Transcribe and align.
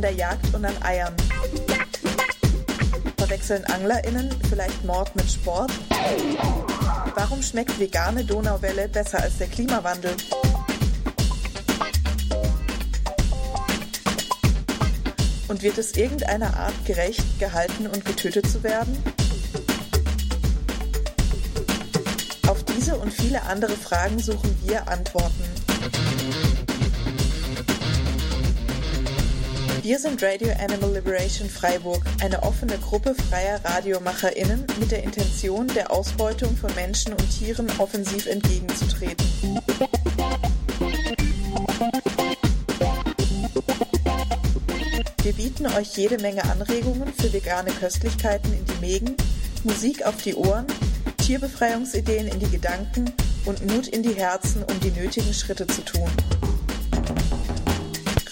an 0.00 0.02
der 0.02 0.12
Jagd 0.12 0.54
und 0.54 0.64
an 0.64 0.82
Eiern? 0.82 1.14
Verwechseln 3.18 3.62
AnglerInnen 3.66 4.30
vielleicht 4.48 4.82
Mord 4.86 5.14
mit 5.14 5.30
Sport? 5.30 5.70
Warum 7.14 7.42
schmeckt 7.42 7.78
vegane 7.78 8.24
Donauwelle 8.24 8.88
besser 8.88 9.20
als 9.20 9.36
der 9.36 9.48
Klimawandel? 9.48 10.16
Und 15.48 15.62
wird 15.62 15.76
es 15.76 15.94
irgendeiner 15.94 16.56
Art 16.56 16.86
gerecht, 16.86 17.38
gehalten 17.38 17.86
und 17.86 18.02
getötet 18.02 18.50
zu 18.50 18.62
werden? 18.62 18.96
Auf 22.48 22.64
diese 22.64 22.96
und 22.96 23.12
viele 23.12 23.42
andere 23.42 23.76
Fragen 23.76 24.18
suchen 24.18 24.56
wir 24.64 24.88
Antworten. 24.88 25.49
Wir 29.90 29.98
sind 29.98 30.22
Radio 30.22 30.50
Animal 30.60 30.92
Liberation 30.92 31.50
Freiburg, 31.50 32.04
eine 32.20 32.44
offene 32.44 32.78
Gruppe 32.78 33.12
freier 33.12 33.60
RadiomacherInnen 33.64 34.64
mit 34.78 34.92
der 34.92 35.02
Intention, 35.02 35.66
der 35.66 35.90
Ausbeutung 35.90 36.56
von 36.56 36.72
Menschen 36.76 37.12
und 37.12 37.28
Tieren 37.28 37.68
offensiv 37.78 38.26
entgegenzutreten. 38.26 39.26
Wir 45.24 45.32
bieten 45.32 45.66
euch 45.66 45.96
jede 45.96 46.18
Menge 46.18 46.44
Anregungen 46.44 47.12
für 47.12 47.32
vegane 47.32 47.72
Köstlichkeiten 47.72 48.52
in 48.52 48.64
die 48.64 48.80
Mägen, 48.80 49.16
Musik 49.64 50.06
auf 50.06 50.22
die 50.22 50.36
Ohren, 50.36 50.68
Tierbefreiungsideen 51.16 52.28
in 52.28 52.38
die 52.38 52.50
Gedanken 52.50 53.12
und 53.44 53.66
Mut 53.66 53.88
in 53.88 54.04
die 54.04 54.14
Herzen, 54.14 54.62
um 54.62 54.78
die 54.78 54.92
nötigen 54.92 55.34
Schritte 55.34 55.66
zu 55.66 55.82
tun. 55.82 56.08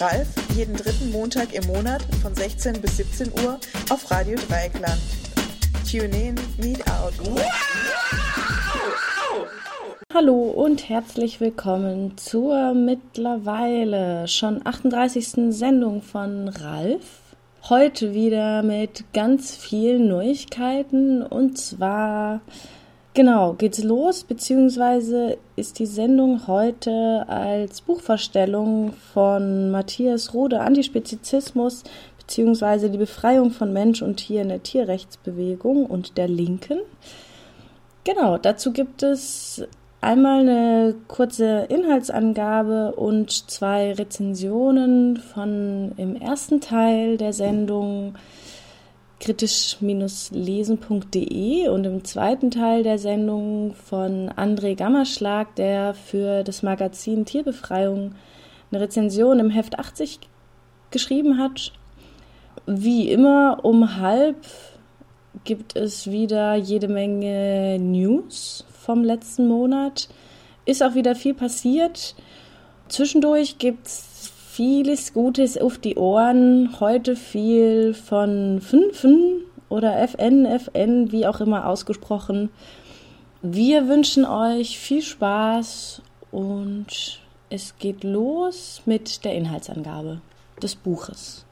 Ralf, 0.00 0.28
jeden 0.54 0.77
dritten 0.77 1.10
Montag 1.10 1.52
im 1.54 1.66
Monat 1.66 2.02
von 2.22 2.32
16 2.32 2.80
bis 2.80 2.98
17 2.98 3.32
Uhr 3.42 3.58
auf 3.91 4.08
Radio 4.12 4.38
Dreieckland. 4.48 5.00
Tune 5.91 6.16
in, 6.16 6.36
meet 6.58 6.80
out. 6.88 7.14
Hallo 10.14 10.50
und 10.50 10.88
herzlich 10.88 11.41
willkommen 11.41 12.16
zur 12.16 12.74
mittlerweile 12.74 14.28
schon 14.28 14.64
38. 14.64 15.52
Sendung 15.52 16.02
von 16.02 16.48
Ralf. 16.48 17.34
Heute 17.69 18.14
wieder 18.14 18.62
mit 18.62 19.04
ganz 19.12 19.56
vielen 19.56 20.06
Neuigkeiten 20.06 21.22
und 21.22 21.58
zwar 21.58 22.41
genau 23.19 23.55
geht's 23.55 23.83
los, 23.83 24.23
beziehungsweise 24.23 25.39
ist 25.56 25.81
die 25.81 25.87
Sendung 25.87 26.47
heute 26.47 27.25
als 27.27 27.81
Buchvorstellung 27.81 28.93
von 29.12 29.73
Matthias 29.73 30.34
Rode 30.34 30.61
Antispezizismus 30.61 31.83
beziehungsweise 32.17 32.91
die 32.91 32.99
Befreiung 32.99 33.51
von 33.51 33.73
Mensch 33.73 34.03
und 34.03 34.19
Tier 34.19 34.43
in 34.43 34.51
der 34.51 34.62
Tierrechtsbewegung 34.62 35.87
und 35.87 36.17
der 36.17 36.29
Linken. 36.29 36.79
Genau, 38.05 38.39
dazu 38.39 38.73
gibt 38.73 39.03
es 39.03 39.67
Einmal 40.00 40.43
eine 40.43 40.95
kurze 41.09 41.67
Inhaltsangabe 41.69 42.93
und 42.95 43.50
zwei 43.50 43.93
Rezensionen 43.95 45.17
von 45.17 45.91
im 45.97 46.15
ersten 46.15 46.61
Teil 46.61 47.17
der 47.17 47.33
Sendung 47.33 48.15
kritisch-lesen.de 49.21 51.69
und 51.69 51.84
im 51.84 52.05
zweiten 52.05 52.51
Teil 52.51 52.83
der 52.83 52.99
Sendung 52.99 53.75
von 53.75 54.31
André 54.31 54.75
Gammerschlag, 54.75 55.55
der 55.56 55.95
für 55.95 56.45
das 56.45 56.62
Magazin 56.62 57.25
Tierbefreiung 57.25 58.15
eine 58.71 58.81
Rezension 58.81 59.41
im 59.41 59.51
Heft 59.51 59.79
80 59.79 60.21
geschrieben 60.91 61.39
hat. 61.39 61.73
Wie 62.67 63.11
immer 63.11 63.65
um 63.65 63.97
halb 63.97 64.37
gibt 65.45 65.77
es 65.77 66.11
wieder 66.11 66.55
jede 66.55 66.89
Menge 66.89 67.79
News 67.79 68.65
vom 68.71 69.05
letzten 69.05 69.49
Monat. 69.49 70.09
Ist 70.65 70.83
auch 70.83 70.95
wieder 70.95 71.15
viel 71.15 71.35
passiert. 71.35 72.15
Zwischendurch 72.89 73.59
gibt 73.59 73.87
es 73.87 74.07
vieles 74.58 75.12
Gutes 75.12 75.56
auf 75.56 75.78
die 75.78 75.94
Ohren. 75.94 76.80
Heute 76.80 77.14
viel 77.14 77.94
von 77.94 78.60
Fünfen 78.60 79.44
oder 79.69 80.00
FN, 80.00 80.46
FN, 80.46 81.12
wie 81.12 81.28
auch 81.28 81.41
immer 81.41 81.69
ausgesprochen. 81.69 82.50
Wir 83.41 83.86
wünschen 83.86 84.24
euch 84.24 84.76
viel 84.76 85.02
Spaß 85.02 86.02
und 86.32 87.20
es 87.50 87.78
geht 87.78 88.02
los 88.02 88.82
mit 88.84 89.24
der 89.24 89.36
Inhaltsangabe 89.36 90.22
des 90.60 90.75
Buches. 90.75 91.46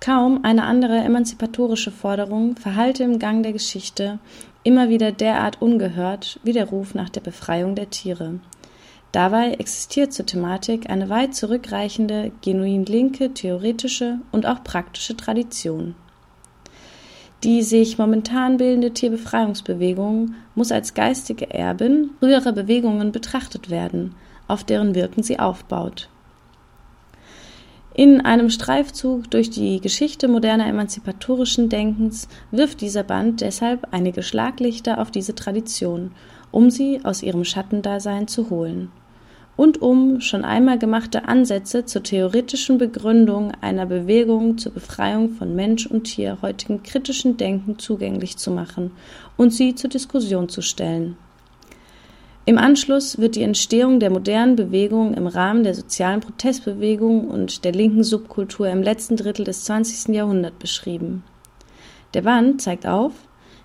Kaum 0.00 0.44
eine 0.44 0.64
andere 0.64 0.96
emanzipatorische 0.96 1.90
Forderung 1.90 2.56
verhallte 2.56 3.04
im 3.04 3.18
Gang 3.18 3.42
der 3.42 3.52
Geschichte 3.52 4.18
immer 4.62 4.88
wieder 4.88 5.12
derart 5.12 5.60
ungehört 5.60 6.40
wie 6.42 6.54
der 6.54 6.70
Ruf 6.70 6.94
nach 6.94 7.10
der 7.10 7.20
Befreiung 7.20 7.74
der 7.74 7.90
Tiere. 7.90 8.40
Dabei 9.12 9.52
existiert 9.52 10.12
zur 10.12 10.26
Thematik 10.26 10.90
eine 10.90 11.08
weit 11.08 11.34
zurückreichende, 11.34 12.32
genuin 12.42 12.84
linke, 12.84 13.32
theoretische 13.32 14.18
und 14.32 14.46
auch 14.46 14.62
praktische 14.62 15.16
Tradition. 15.16 15.94
Die 17.44 17.62
sich 17.62 17.98
momentan 17.98 18.56
bildende 18.56 18.92
Tierbefreiungsbewegung 18.92 20.34
muss 20.54 20.72
als 20.72 20.94
geistige 20.94 21.52
Erbin 21.52 22.10
früherer 22.18 22.52
Bewegungen 22.52 23.12
betrachtet 23.12 23.70
werden, 23.70 24.14
auf 24.48 24.64
deren 24.64 24.94
Wirken 24.94 25.22
sie 25.22 25.38
aufbaut. 25.38 26.08
In 27.94 28.20
einem 28.20 28.50
Streifzug 28.50 29.30
durch 29.30 29.48
die 29.48 29.80
Geschichte 29.80 30.28
moderner 30.28 30.66
emanzipatorischen 30.66 31.70
Denkens 31.70 32.28
wirft 32.50 32.82
dieser 32.82 33.02
Band 33.02 33.40
deshalb 33.40 33.88
einige 33.90 34.22
Schlaglichter 34.22 35.00
auf 35.00 35.10
diese 35.10 35.34
Tradition, 35.34 36.10
um 36.50 36.70
sie 36.70 37.00
aus 37.04 37.22
ihrem 37.22 37.44
Schattendasein 37.44 38.28
zu 38.28 38.50
holen 38.50 38.90
und 39.56 39.80
um 39.80 40.20
schon 40.20 40.44
einmal 40.44 40.78
gemachte 40.78 41.26
Ansätze 41.26 41.86
zur 41.86 42.02
theoretischen 42.02 42.78
Begründung 42.78 43.52
einer 43.62 43.86
Bewegung 43.86 44.58
zur 44.58 44.72
Befreiung 44.72 45.30
von 45.30 45.56
Mensch 45.56 45.86
und 45.86 46.04
Tier 46.04 46.38
heutigen 46.42 46.82
kritischen 46.82 47.38
Denken 47.38 47.78
zugänglich 47.78 48.36
zu 48.36 48.50
machen 48.50 48.90
und 49.36 49.52
sie 49.52 49.74
zur 49.74 49.90
Diskussion 49.90 50.48
zu 50.48 50.60
stellen. 50.60 51.16
Im 52.44 52.58
Anschluss 52.58 53.18
wird 53.18 53.34
die 53.34 53.42
Entstehung 53.42 53.98
der 53.98 54.10
modernen 54.10 54.54
Bewegung 54.54 55.14
im 55.14 55.26
Rahmen 55.26 55.64
der 55.64 55.74
sozialen 55.74 56.20
Protestbewegung 56.20 57.26
und 57.26 57.64
der 57.64 57.72
linken 57.72 58.04
Subkultur 58.04 58.68
im 58.68 58.82
letzten 58.82 59.16
Drittel 59.16 59.44
des 59.44 59.64
20. 59.64 60.14
Jahrhunderts 60.14 60.58
beschrieben. 60.58 61.24
Der 62.14 62.22
Band 62.22 62.62
zeigt 62.62 62.86
auf, 62.86 63.12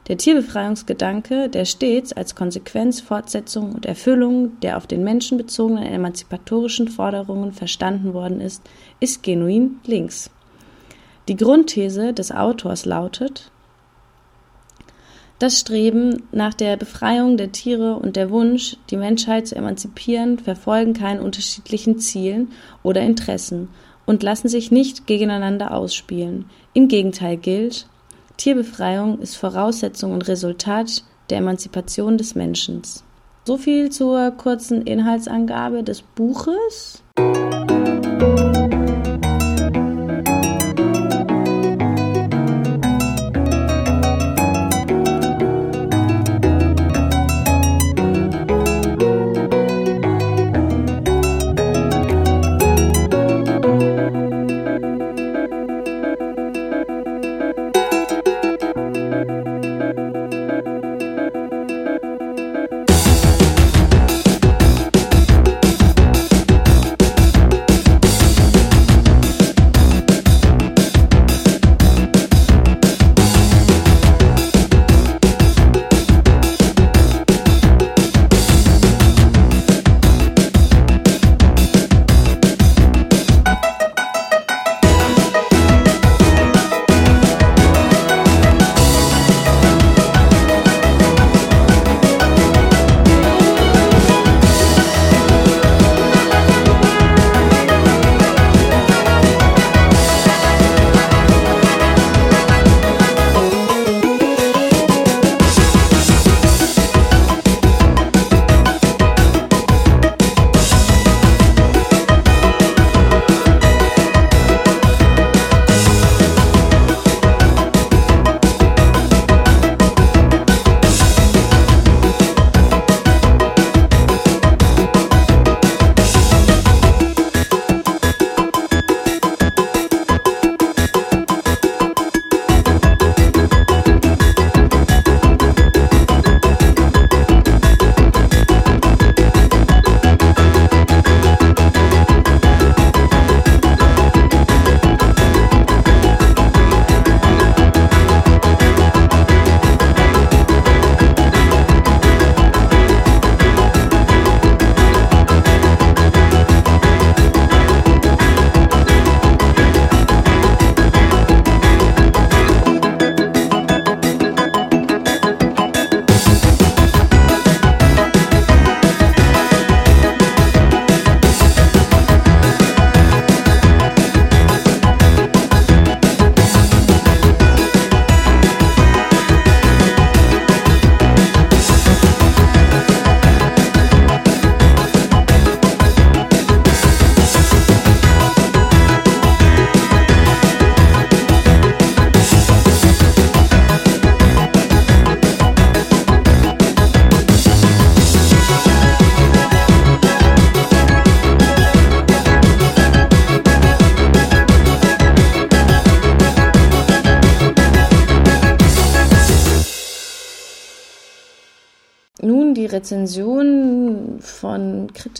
der 0.08 0.18
Tierbefreiungsgedanke, 0.18 1.50
der 1.50 1.66
stets 1.66 2.12
als 2.14 2.36
Konsequenz, 2.36 3.02
Fortsetzung 3.02 3.74
und 3.74 3.86
Erfüllung 3.86 4.60
der 4.62 4.78
auf 4.78 4.88
den 4.88 5.04
Menschen 5.04 5.38
bezogenen 5.38 5.86
emanzipatorischen 5.86 6.88
Forderungen 6.88 7.54
verstanden 7.54 8.14
worden 8.14 8.42
ist, 8.42 8.64
ist 9.00 9.24
genuin 9.24 9.80
links. 9.86 10.32
Die 11.28 11.36
Grundthese 11.36 12.14
des 12.14 12.32
Autors 12.32 12.86
lautet, 12.86 13.52
das 15.42 15.60
Streben 15.60 16.22
nach 16.32 16.54
der 16.54 16.78
Befreiung 16.78 17.36
der 17.36 17.52
Tiere 17.52 17.96
und 17.96 18.16
der 18.16 18.30
Wunsch, 18.30 18.78
die 18.92 18.98
Menschheit 18.98 19.48
zu 19.48 19.56
emanzipieren, 19.56 20.38
verfolgen 20.38 20.94
keinen 20.94 21.20
unterschiedlichen 21.20 21.98
Zielen 21.98 22.52
oder 22.84 23.02
Interessen 23.02 23.70
und 24.06 24.22
lassen 24.22 24.50
sich 24.50 24.72
nicht 24.72 25.08
gegeneinander 25.08 25.74
ausspielen. 25.74 26.46
Im 26.74 26.88
Gegenteil 26.88 27.38
gilt, 27.38 27.88
Tierbefreiung 28.42 29.20
ist 29.20 29.36
Voraussetzung 29.36 30.14
und 30.14 30.28
Resultat 30.28 31.04
der 31.30 31.38
Emanzipation 31.38 32.18
des 32.18 32.34
Menschen. 32.34 32.82
So 33.46 33.56
viel 33.56 33.92
zur 33.92 34.32
kurzen 34.32 34.82
Inhaltsangabe 34.82 35.84
des 35.84 36.02
Buches. 36.02 37.04
Rezension 37.20 38.61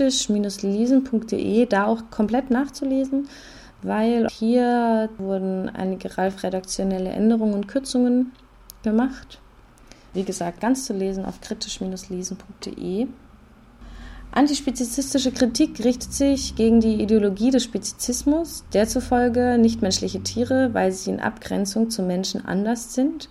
von 0.02 0.42
kritisch-lesen.de 0.42 1.66
da 1.68 1.86
auch 1.86 2.04
komplett 2.10 2.50
nachzulesen, 2.50 3.28
weil 3.84 4.28
hier 4.30 5.10
wurden 5.18 5.70
einige 5.70 6.18
Ralf 6.18 6.44
redaktionelle 6.44 7.10
Änderungen 7.10 7.54
und 7.54 7.68
Kürzungen 7.68 8.32
gemacht. 8.84 9.40
Wie 10.14 10.24
gesagt, 10.24 10.60
ganz 10.60 10.86
zu 10.86 10.94
lesen 10.94 11.26
auf 11.26 11.40
kritisch-lesen.de. 11.42 13.08
Antispezizistische 14.34 15.32
Kritik 15.32 15.84
richtet 15.84 16.14
sich 16.14 16.56
gegen 16.56 16.80
die 16.80 17.02
Ideologie 17.02 17.52
des 17.52 17.64
Spezizismus, 17.64 18.64
der 18.74 18.88
zufolge 18.88 19.58
nichtmenschliche 19.60 20.24
Tiere, 20.24 20.74
weil 20.74 20.92
sie 20.94 21.12
in 21.12 21.20
Abgrenzung 21.20 21.90
zum 21.90 22.08
Menschen 22.08 22.46
anders 22.46 22.94
sind, 22.94 23.30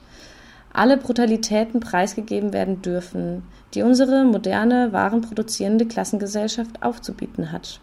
alle 0.73 0.99
Brutalitäten 0.99 1.81
preisgegeben 1.81 2.53
werden 2.53 2.83
dürfen, 2.83 3.43
die 3.75 3.83
unsere 3.83 4.25
moderne, 4.25 4.93
warenproduzierende 4.93 5.87
Klassengesellschaft 5.87 6.83
aufzubieten 6.83 7.53
hat. 7.53 7.81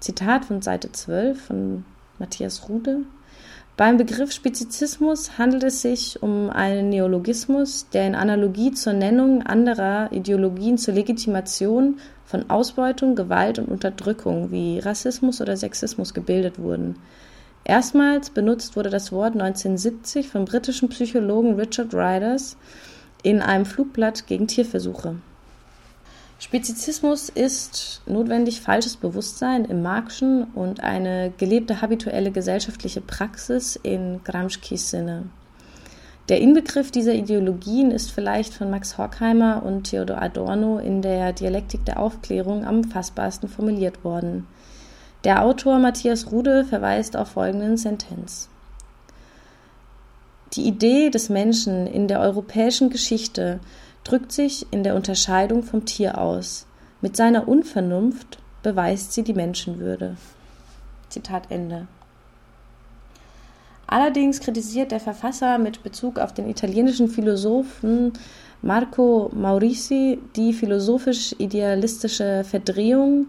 Zitat 0.00 0.44
von 0.44 0.62
Seite 0.62 0.92
12 0.92 1.40
von 1.40 1.84
Matthias 2.18 2.68
Rude. 2.68 3.00
Beim 3.76 3.96
Begriff 3.96 4.32
Spezizismus 4.32 5.38
handelt 5.38 5.62
es 5.62 5.82
sich 5.82 6.20
um 6.20 6.50
einen 6.50 6.88
Neologismus, 6.88 7.88
der 7.92 8.08
in 8.08 8.16
Analogie 8.16 8.72
zur 8.72 8.92
Nennung 8.92 9.42
anderer 9.42 10.10
Ideologien 10.10 10.78
zur 10.78 10.94
Legitimation 10.94 11.98
von 12.24 12.50
Ausbeutung, 12.50 13.14
Gewalt 13.14 13.60
und 13.60 13.68
Unterdrückung 13.68 14.50
wie 14.50 14.80
Rassismus 14.80 15.40
oder 15.40 15.56
Sexismus 15.56 16.12
gebildet 16.12 16.58
wurden. 16.58 16.96
Erstmals 17.62 18.30
benutzt 18.30 18.76
wurde 18.76 18.90
das 18.90 19.12
Wort 19.12 19.34
1970 19.34 20.28
vom 20.28 20.44
britischen 20.44 20.88
Psychologen 20.88 21.54
Richard 21.54 21.94
Riders 21.94 22.56
in 23.22 23.42
einem 23.42 23.64
Flugblatt 23.64 24.26
gegen 24.26 24.46
Tierversuche. 24.46 25.16
Spezizismus 26.40 27.28
ist 27.30 28.00
notwendig 28.06 28.60
falsches 28.60 28.96
Bewusstsein 28.96 29.64
im 29.64 29.82
Marxischen 29.82 30.44
und 30.54 30.80
eine 30.80 31.32
gelebte 31.36 31.82
habituelle 31.82 32.30
gesellschaftliche 32.30 33.00
Praxis 33.00 33.74
in 33.82 34.20
Gramscis 34.22 34.90
Sinne. 34.90 35.24
Der 36.28 36.40
Inbegriff 36.40 36.90
dieser 36.90 37.14
Ideologien 37.14 37.90
ist 37.90 38.12
vielleicht 38.12 38.54
von 38.54 38.70
Max 38.70 38.98
Horkheimer 38.98 39.62
und 39.64 39.84
Theodor 39.84 40.20
Adorno 40.20 40.78
in 40.78 41.02
der 41.02 41.32
Dialektik 41.32 41.86
der 41.86 41.98
Aufklärung 41.98 42.64
am 42.66 42.84
fassbarsten 42.84 43.48
formuliert 43.48 44.04
worden. 44.04 44.46
Der 45.24 45.42
Autor 45.42 45.78
Matthias 45.78 46.30
Rude 46.30 46.64
verweist 46.64 47.16
auf 47.16 47.28
folgenden 47.28 47.76
Sentenz. 47.78 48.48
Die 50.54 50.66
Idee 50.66 51.10
des 51.10 51.28
Menschen 51.28 51.86
in 51.86 52.08
der 52.08 52.20
europäischen 52.20 52.88
Geschichte 52.88 53.60
drückt 54.04 54.32
sich 54.32 54.66
in 54.70 54.82
der 54.82 54.94
Unterscheidung 54.94 55.62
vom 55.62 55.84
Tier 55.84 56.18
aus. 56.18 56.66
Mit 57.00 57.16
seiner 57.16 57.46
Unvernunft 57.46 58.38
beweist 58.62 59.12
sie 59.12 59.22
die 59.22 59.34
Menschenwürde. 59.34 60.16
Zitat 61.10 61.50
Ende. 61.50 61.86
Allerdings 63.86 64.40
kritisiert 64.40 64.90
der 64.90 65.00
Verfasser 65.00 65.58
mit 65.58 65.82
Bezug 65.82 66.18
auf 66.18 66.32
den 66.34 66.48
italienischen 66.48 67.08
Philosophen 67.08 68.12
Marco 68.60 69.30
Maurizi 69.34 70.18
die 70.36 70.52
philosophisch-idealistische 70.52 72.44
Verdrehung 72.44 73.26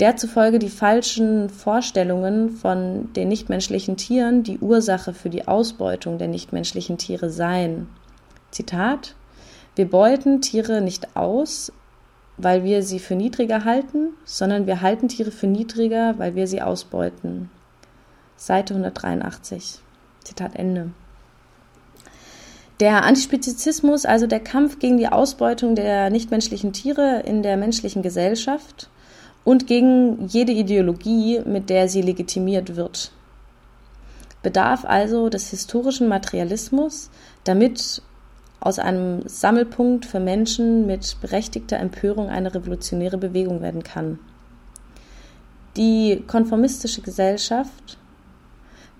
der 0.00 0.16
zufolge 0.16 0.58
die 0.58 0.68
falschen 0.68 1.48
Vorstellungen 1.48 2.50
von 2.50 3.12
den 3.14 3.28
nichtmenschlichen 3.28 3.96
Tieren 3.96 4.42
die 4.42 4.58
Ursache 4.58 5.14
für 5.14 5.30
die 5.30 5.48
Ausbeutung 5.48 6.18
der 6.18 6.28
nichtmenschlichen 6.28 6.98
Tiere 6.98 7.30
seien. 7.30 7.88
Zitat 8.50 9.14
Wir 9.74 9.88
beuten 9.88 10.42
Tiere 10.42 10.82
nicht 10.82 11.16
aus, 11.16 11.72
weil 12.36 12.64
wir 12.64 12.82
sie 12.82 12.98
für 12.98 13.14
niedriger 13.14 13.64
halten, 13.64 14.10
sondern 14.24 14.66
wir 14.66 14.82
halten 14.82 15.08
Tiere 15.08 15.30
für 15.30 15.46
niedriger, 15.46 16.18
weil 16.18 16.34
wir 16.34 16.46
sie 16.46 16.60
ausbeuten. 16.60 17.50
Seite 18.36 18.74
183. 18.74 19.80
Zitat 20.22 20.56
Ende. 20.56 20.90
Der 22.80 23.04
Antispezizismus, 23.04 24.04
also 24.04 24.26
der 24.26 24.40
Kampf 24.40 24.78
gegen 24.78 24.98
die 24.98 25.08
Ausbeutung 25.08 25.74
der 25.74 26.10
nichtmenschlichen 26.10 26.74
Tiere 26.74 27.22
in 27.24 27.42
der 27.42 27.56
menschlichen 27.56 28.02
Gesellschaft, 28.02 28.90
und 29.46 29.68
gegen 29.68 30.26
jede 30.26 30.50
Ideologie, 30.50 31.40
mit 31.46 31.70
der 31.70 31.88
sie 31.88 32.02
legitimiert 32.02 32.74
wird. 32.74 33.12
Bedarf 34.42 34.84
also 34.84 35.28
des 35.28 35.50
historischen 35.50 36.08
Materialismus, 36.08 37.10
damit 37.44 38.02
aus 38.58 38.80
einem 38.80 39.22
Sammelpunkt 39.28 40.04
für 40.04 40.18
Menschen 40.18 40.84
mit 40.86 41.20
berechtigter 41.20 41.78
Empörung 41.78 42.28
eine 42.28 42.52
revolutionäre 42.52 43.18
Bewegung 43.18 43.62
werden 43.62 43.84
kann. 43.84 44.18
Die 45.76 46.24
konformistische 46.26 47.02
Gesellschaft 47.02 47.98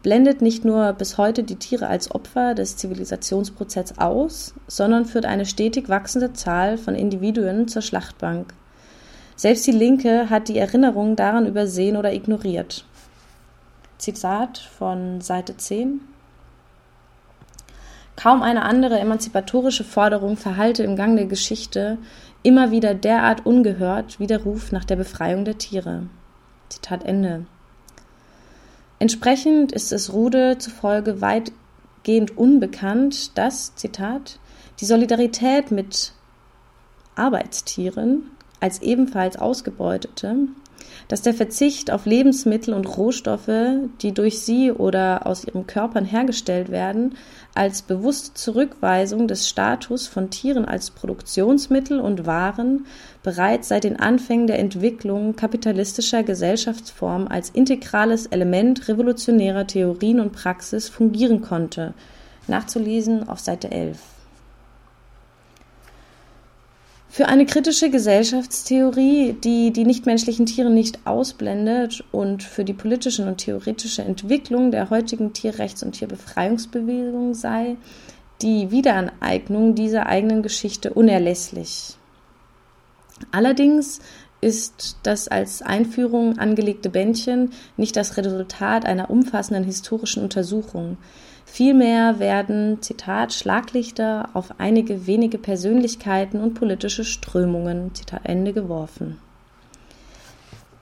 blendet 0.04 0.42
nicht 0.42 0.64
nur 0.64 0.92
bis 0.92 1.18
heute 1.18 1.42
die 1.42 1.56
Tiere 1.56 1.88
als 1.88 2.12
Opfer 2.14 2.54
des 2.54 2.76
Zivilisationsprozesses 2.76 3.98
aus, 3.98 4.54
sondern 4.68 5.06
führt 5.06 5.26
eine 5.26 5.44
stetig 5.44 5.88
wachsende 5.88 6.34
Zahl 6.34 6.78
von 6.78 6.94
Individuen 6.94 7.66
zur 7.66 7.82
Schlachtbank. 7.82 8.54
Selbst 9.36 9.66
die 9.66 9.72
Linke 9.72 10.30
hat 10.30 10.48
die 10.48 10.56
Erinnerung 10.56 11.14
daran 11.14 11.46
übersehen 11.46 11.98
oder 11.98 12.14
ignoriert. 12.14 12.86
Zitat 13.98 14.56
von 14.56 15.20
Seite 15.20 15.58
10. 15.58 16.00
Kaum 18.16 18.42
eine 18.42 18.62
andere 18.62 18.98
emanzipatorische 18.98 19.84
Forderung 19.84 20.38
verhalte 20.38 20.82
im 20.82 20.96
Gang 20.96 21.16
der 21.16 21.26
Geschichte 21.26 21.98
immer 22.42 22.70
wieder 22.70 22.94
derart 22.94 23.44
ungehört 23.44 24.18
wie 24.18 24.26
der 24.26 24.42
Ruf 24.42 24.72
nach 24.72 24.84
der 24.84 24.96
Befreiung 24.96 25.44
der 25.44 25.58
Tiere. 25.58 26.04
Zitat 26.70 27.04
Ende. 27.04 27.44
Entsprechend 28.98 29.72
ist 29.72 29.92
es 29.92 30.14
Rude 30.14 30.56
zufolge 30.56 31.20
weitgehend 31.20 32.38
unbekannt, 32.38 33.36
dass, 33.36 33.74
Zitat, 33.74 34.38
die 34.80 34.86
Solidarität 34.86 35.70
mit 35.70 36.12
Arbeitstieren 37.16 38.30
als 38.60 38.82
ebenfalls 38.82 39.36
Ausgebeutete, 39.36 40.48
dass 41.08 41.22
der 41.22 41.34
Verzicht 41.34 41.90
auf 41.90 42.06
Lebensmittel 42.06 42.74
und 42.74 42.84
Rohstoffe, 42.96 43.50
die 44.02 44.12
durch 44.12 44.40
sie 44.40 44.72
oder 44.72 45.26
aus 45.26 45.44
ihren 45.44 45.66
Körpern 45.66 46.04
hergestellt 46.04 46.70
werden, 46.70 47.16
als 47.54 47.82
bewusste 47.82 48.34
Zurückweisung 48.34 49.28
des 49.28 49.48
Status 49.48 50.06
von 50.06 50.30
Tieren 50.30 50.64
als 50.64 50.90
Produktionsmittel 50.90 52.00
und 52.00 52.26
Waren 52.26 52.86
bereits 53.22 53.68
seit 53.68 53.84
den 53.84 53.98
Anfängen 53.98 54.46
der 54.46 54.58
Entwicklung 54.58 55.36
kapitalistischer 55.36 56.22
Gesellschaftsformen 56.22 57.28
als 57.28 57.50
integrales 57.50 58.26
Element 58.26 58.88
revolutionärer 58.88 59.66
Theorien 59.66 60.20
und 60.20 60.32
Praxis 60.32 60.88
fungieren 60.88 61.40
konnte. 61.40 61.94
Nachzulesen 62.48 63.28
auf 63.28 63.40
Seite 63.40 63.70
11. 63.70 64.15
Für 67.16 67.28
eine 67.28 67.46
kritische 67.46 67.88
Gesellschaftstheorie, 67.88 69.32
die 69.42 69.70
die 69.70 69.86
nichtmenschlichen 69.86 70.44
Tiere 70.44 70.68
nicht 70.68 71.06
ausblendet 71.06 72.04
und 72.12 72.42
für 72.42 72.62
die 72.62 72.74
politische 72.74 73.26
und 73.26 73.38
theoretische 73.38 74.02
Entwicklung 74.02 74.70
der 74.70 74.90
heutigen 74.90 75.32
Tierrechts- 75.32 75.82
und 75.82 75.92
Tierbefreiungsbewegung 75.92 77.32
sei 77.32 77.78
die 78.42 78.70
Wiederaneignung 78.70 79.74
dieser 79.74 80.04
eigenen 80.04 80.42
Geschichte 80.42 80.92
unerlässlich. 80.92 81.96
Allerdings 83.32 84.00
ist 84.42 84.98
das 85.02 85.26
als 85.26 85.62
Einführung 85.62 86.36
angelegte 86.36 86.90
Bändchen 86.90 87.52
nicht 87.78 87.96
das 87.96 88.18
Resultat 88.18 88.84
einer 88.84 89.08
umfassenden 89.08 89.64
historischen 89.64 90.22
Untersuchung. 90.22 90.98
Vielmehr 91.56 92.18
werden, 92.18 92.82
Zitat, 92.82 93.32
Schlaglichter 93.32 94.28
auf 94.34 94.60
einige 94.60 95.06
wenige 95.06 95.38
Persönlichkeiten 95.38 96.38
und 96.38 96.52
politische 96.52 97.02
Strömungen, 97.02 97.94
Zitat 97.94 98.26
Ende, 98.26 98.52
geworfen. 98.52 99.16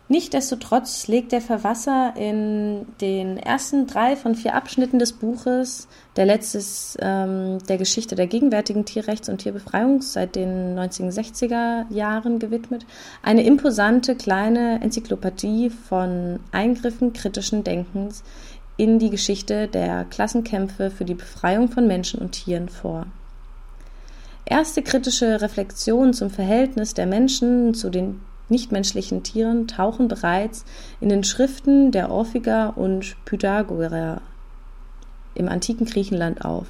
Nichtsdestotrotz 0.08 1.06
legt 1.06 1.30
der 1.30 1.40
Verfasser 1.40 2.14
in 2.16 2.86
den 3.00 3.38
ersten 3.38 3.86
drei 3.86 4.16
von 4.16 4.34
vier 4.34 4.54
Abschnitten 4.54 4.98
des 4.98 5.12
Buches, 5.12 5.86
der 6.16 6.26
letztes 6.26 6.98
ähm, 7.00 7.58
der 7.68 7.78
Geschichte 7.78 8.16
der 8.16 8.26
gegenwärtigen 8.26 8.84
Tierrechts- 8.84 9.28
und 9.28 9.38
Tierbefreiung 9.38 10.02
seit 10.02 10.34
den 10.34 10.76
1960er 10.78 11.90
Jahren 11.90 12.38
gewidmet, 12.38 12.84
eine 13.22 13.44
imposante 13.44 14.14
kleine 14.14 14.82
Enzyklopädie 14.82 15.70
von 15.70 16.40
Eingriffen 16.52 17.12
kritischen 17.12 17.64
Denkens 17.64 18.24
in 18.76 18.98
die 18.98 19.10
Geschichte 19.10 19.68
der 19.68 20.04
Klassenkämpfe 20.04 20.90
für 20.90 21.04
die 21.04 21.14
Befreiung 21.14 21.68
von 21.68 21.86
Menschen 21.86 22.20
und 22.20 22.32
Tieren 22.32 22.68
vor. 22.68 23.06
Erste 24.44 24.82
kritische 24.82 25.40
Reflexionen 25.40 26.12
zum 26.12 26.30
Verhältnis 26.30 26.94
der 26.94 27.06
Menschen 27.06 27.74
zu 27.74 27.88
den 27.88 28.20
nichtmenschlichen 28.48 29.22
Tieren 29.22 29.68
tauchen 29.68 30.08
bereits 30.08 30.64
in 31.00 31.08
den 31.08 31.24
Schriften 31.24 31.92
der 31.92 32.10
Orphiker 32.10 32.76
und 32.76 33.16
Pythagoreer 33.24 34.20
im 35.34 35.48
antiken 35.48 35.86
Griechenland 35.86 36.44
auf. 36.44 36.66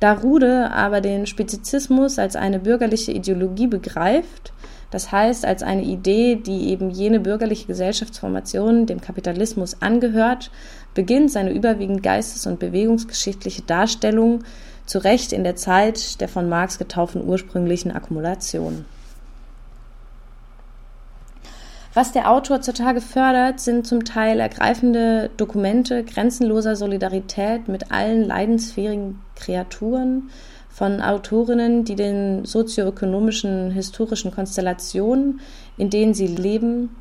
Da 0.00 0.14
Rude 0.14 0.72
aber 0.72 1.00
den 1.00 1.26
Spezizismus 1.26 2.18
als 2.18 2.34
eine 2.34 2.58
bürgerliche 2.58 3.12
Ideologie 3.12 3.68
begreift, 3.68 4.52
das 4.90 5.12
heißt 5.12 5.44
als 5.46 5.62
eine 5.62 5.84
Idee, 5.84 6.34
die 6.34 6.70
eben 6.70 6.90
jene 6.90 7.20
bürgerliche 7.20 7.68
Gesellschaftsformation 7.68 8.86
dem 8.86 9.00
Kapitalismus 9.00 9.80
angehört, 9.80 10.50
beginnt 10.94 11.30
seine 11.30 11.52
überwiegend 11.52 12.02
geistes- 12.02 12.46
und 12.46 12.58
bewegungsgeschichtliche 12.58 13.62
Darstellung 13.62 14.44
zu 14.86 14.98
Recht 14.98 15.32
in 15.32 15.44
der 15.44 15.56
Zeit 15.56 16.20
der 16.20 16.28
von 16.28 16.48
Marx 16.48 16.78
getauften 16.78 17.26
ursprünglichen 17.26 17.92
Akkumulation. 17.92 18.84
Was 21.94 22.12
der 22.12 22.30
Autor 22.30 22.62
zutage 22.62 23.02
fördert, 23.02 23.60
sind 23.60 23.86
zum 23.86 24.04
Teil 24.04 24.40
ergreifende 24.40 25.28
Dokumente 25.36 26.04
grenzenloser 26.04 26.74
Solidarität 26.74 27.68
mit 27.68 27.92
allen 27.92 28.24
leidensfähigen 28.24 29.20
Kreaturen 29.34 30.30
von 30.70 31.02
Autorinnen, 31.02 31.84
die 31.84 31.96
den 31.96 32.46
sozioökonomischen, 32.46 33.70
historischen 33.72 34.30
Konstellationen, 34.30 35.40
in 35.76 35.90
denen 35.90 36.14
sie 36.14 36.28
leben, 36.28 36.96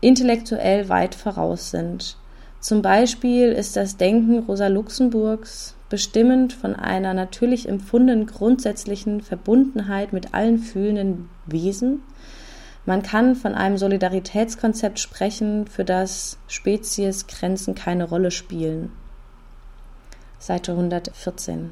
intellektuell 0.00 0.88
weit 0.88 1.16
voraus 1.16 1.72
sind. 1.72 2.16
Zum 2.66 2.82
Beispiel 2.82 3.52
ist 3.52 3.76
das 3.76 3.96
Denken 3.96 4.40
Rosa 4.40 4.66
Luxemburgs 4.66 5.76
bestimmend 5.88 6.52
von 6.52 6.74
einer 6.74 7.14
natürlich 7.14 7.68
empfundenen 7.68 8.26
grundsätzlichen 8.26 9.20
Verbundenheit 9.20 10.12
mit 10.12 10.34
allen 10.34 10.58
fühlenden 10.58 11.28
Wesen, 11.46 12.02
man 12.84 13.04
kann 13.04 13.36
von 13.36 13.54
einem 13.54 13.78
Solidaritätskonzept 13.78 14.98
sprechen, 14.98 15.68
für 15.68 15.84
das 15.84 16.38
Speziesgrenzen 16.48 17.76
keine 17.76 18.02
Rolle 18.02 18.32
spielen. 18.32 18.90
Seite 20.40 20.72
114. 20.72 21.70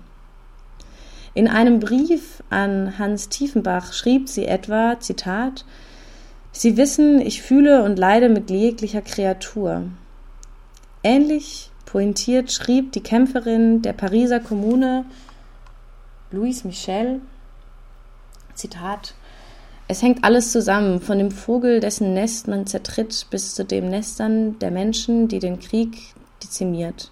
In 1.34 1.48
einem 1.48 1.80
Brief 1.80 2.40
an 2.50 3.00
Hans 3.00 3.28
Tiefenbach 3.30 3.92
schrieb 3.92 4.28
sie 4.28 4.46
etwa, 4.46 5.00
Zitat, 5.00 5.64
Sie 6.52 6.76
wissen, 6.76 7.20
ich 7.20 7.42
fühle 7.42 7.82
und 7.82 7.98
leide 7.98 8.28
mit 8.28 8.48
jeglicher 8.48 9.02
Kreatur. 9.02 9.88
Ähnlich 11.06 11.70
pointiert 11.84 12.50
schrieb 12.50 12.92
die 12.92 13.02
Kämpferin 13.02 13.82
der 13.82 13.92
Pariser 13.92 14.40
Kommune 14.40 15.04
Louise 16.30 16.66
Michel, 16.66 17.20
Zitat, 18.54 19.14
es 19.86 20.00
hängt 20.00 20.24
alles 20.24 20.50
zusammen, 20.50 21.02
von 21.02 21.18
dem 21.18 21.30
Vogel, 21.30 21.80
dessen 21.80 22.14
Nest 22.14 22.48
man 22.48 22.66
zertritt, 22.66 23.26
bis 23.28 23.54
zu 23.54 23.66
den 23.66 23.90
Nestern 23.90 24.58
der 24.60 24.70
Menschen, 24.70 25.28
die 25.28 25.40
den 25.40 25.60
Krieg 25.60 25.98
dezimiert. 26.42 27.10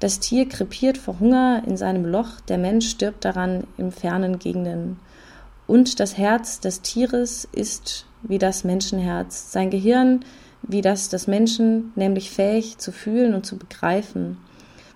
Das 0.00 0.18
Tier 0.18 0.48
krepiert 0.48 0.96
vor 0.96 1.20
Hunger 1.20 1.62
in 1.66 1.76
seinem 1.76 2.06
Loch, 2.06 2.40
der 2.48 2.56
Mensch 2.56 2.88
stirbt 2.88 3.26
daran 3.26 3.64
in 3.76 3.92
fernen 3.92 4.38
Gegenden. 4.38 4.98
Und 5.66 6.00
das 6.00 6.16
Herz 6.16 6.58
des 6.60 6.80
Tieres 6.80 7.46
ist 7.52 8.06
wie 8.22 8.38
das 8.38 8.64
Menschenherz, 8.64 9.52
sein 9.52 9.68
Gehirn 9.68 10.24
wie 10.66 10.80
das 10.80 11.08
des 11.08 11.26
Menschen, 11.26 11.92
nämlich 11.94 12.30
fähig 12.30 12.78
zu 12.78 12.92
fühlen 12.92 13.34
und 13.34 13.46
zu 13.46 13.56
begreifen. 13.56 14.38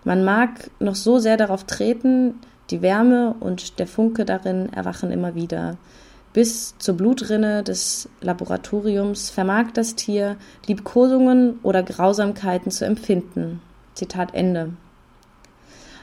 Man 0.05 0.25
mag 0.25 0.71
noch 0.81 0.95
so 0.95 1.19
sehr 1.19 1.37
darauf 1.37 1.65
treten, 1.65 2.35
die 2.71 2.83
Wärme 2.83 3.35
und 3.41 3.79
der 3.79 3.87
Funke 3.87 4.25
darin 4.25 4.73
erwachen 4.73 5.11
immer 5.11 5.35
wieder. 5.35 5.77
Bis 6.33 6.77
zur 6.79 6.97
Blutrinne 6.97 7.63
des 7.63 8.09
Laboratoriums 8.21 9.31
vermag 9.31 9.73
das 9.73 9.95
Tier 9.95 10.37
Liebkosungen 10.67 11.59
oder 11.63 11.83
Grausamkeiten 11.83 12.71
zu 12.71 12.85
empfinden. 12.85 13.61
Zitat 13.95 14.35
Ende. 14.35 14.73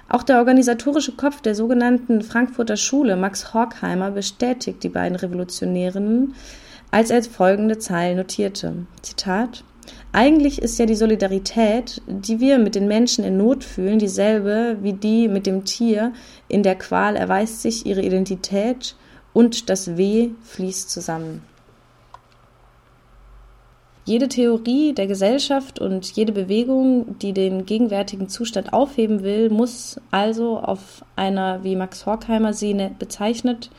Auch 0.09 0.23
der 0.23 0.37
organisatorische 0.39 1.13
Kopf 1.13 1.41
der 1.41 1.55
sogenannten 1.55 2.21
Frankfurter 2.21 2.77
Schule, 2.77 3.15
Max 3.15 3.53
Horkheimer, 3.53 4.11
bestätigt 4.11 4.83
die 4.83 4.89
beiden 4.89 5.15
Revolutionärinnen, 5.15 6.35
als 6.95 7.09
er 7.09 7.21
folgende 7.23 7.77
Zeilen 7.77 8.15
notierte. 8.15 8.73
Zitat 9.01 9.65
eigentlich 10.13 10.61
ist 10.61 10.79
ja 10.79 10.85
die 10.85 10.95
Solidarität, 10.95 12.01
die 12.07 12.39
wir 12.39 12.57
mit 12.57 12.73
den 12.73 12.87
Menschen 12.87 13.25
in 13.25 13.35
Not 13.35 13.65
fühlen, 13.65 13.99
dieselbe 13.99 14.77
wie 14.81 14.93
die 14.93 15.27
mit 15.27 15.45
dem 15.45 15.65
Tier. 15.65 16.13
In 16.47 16.63
der 16.63 16.75
Qual 16.75 17.17
erweist 17.17 17.61
sich 17.61 17.85
ihre 17.85 18.01
Identität 18.01 18.95
und 19.33 19.69
das 19.69 19.97
W 19.97 20.29
fließt 20.41 20.89
zusammen. 20.89 21.41
Jede 24.05 24.29
Theorie 24.29 24.93
der 24.93 25.07
Gesellschaft 25.07 25.79
und 25.79 26.09
jede 26.15 26.31
Bewegung, 26.31 27.19
die 27.19 27.33
den 27.33 27.65
gegenwärtigen 27.65 28.29
Zustand 28.29 28.71
aufheben 28.71 29.21
will, 29.21 29.49
muss 29.49 29.99
also 30.11 30.59
auf 30.59 31.03
einer, 31.17 31.61
wie 31.65 31.75
Max 31.75 32.05
Horkheimer 32.05 32.53
sie 32.53 32.73
ne-, 32.73 32.95
bezeichnet, 32.97 33.69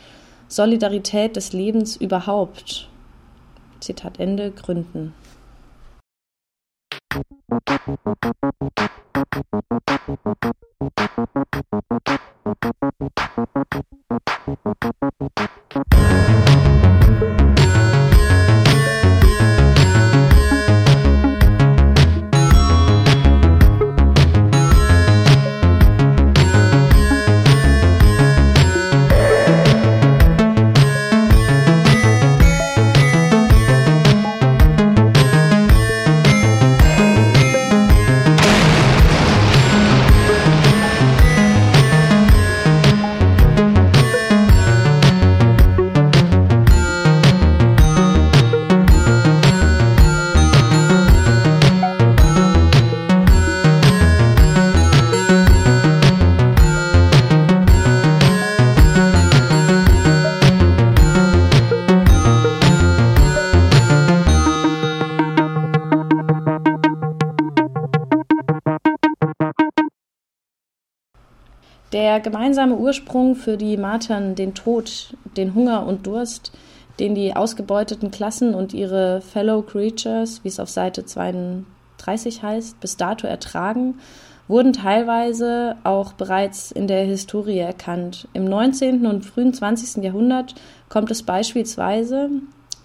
Solidarität 0.49 1.35
des 1.37 1.55
Lebens 1.55 1.97
überhaupt, 1.97 2.91
Zitat 3.87 4.19
Ende, 4.19 4.51
gründen. 4.51 5.15
Der 71.97 72.21
gemeinsame 72.21 72.77
Ursprung 72.77 73.37
für 73.37 73.57
die 73.57 73.79
Martern, 73.79 74.35
den 74.35 74.53
Tod, 74.53 75.15
den 75.39 75.55
Hunger 75.55 75.87
und 75.87 76.07
Durst, 76.07 76.53
den 77.01 77.15
die 77.15 77.35
ausgebeuteten 77.35 78.11
Klassen 78.11 78.55
und 78.55 78.75
ihre 78.75 79.23
Fellow 79.23 79.63
Creatures, 79.63 80.45
wie 80.45 80.49
es 80.49 80.61
auf 80.61 80.69
Seite 80.69 81.07
32 81.07 82.43
heißt, 82.43 82.81
bis 82.81 82.99
dato 82.99 83.27
ertragen, 83.27 83.95
wurden 84.47 84.75
teilweise 84.75 85.77
auch 85.85 86.13
bereits 86.13 86.71
in 86.71 86.87
der 86.87 87.03
Historie 87.07 87.61
erkannt. 87.61 88.29
Im 88.35 88.45
19. 88.45 89.07
und 89.07 89.25
frühen 89.25 89.55
20. 89.55 90.05
Jahrhundert 90.05 90.55
kommt 90.91 91.11
es 91.11 91.23
beispielsweise, 91.23 92.29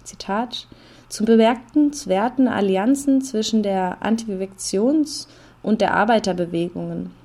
Zitat, 0.04 0.68
zu 1.10 1.26
bemerkenswerten 1.26 2.48
Allianzen 2.48 3.20
zwischen 3.20 3.62
der 3.62 3.98
Antivivektions- 4.02 5.28
und 5.62 5.82
der 5.82 5.92
Arbeiterbewegungen. 5.92 7.21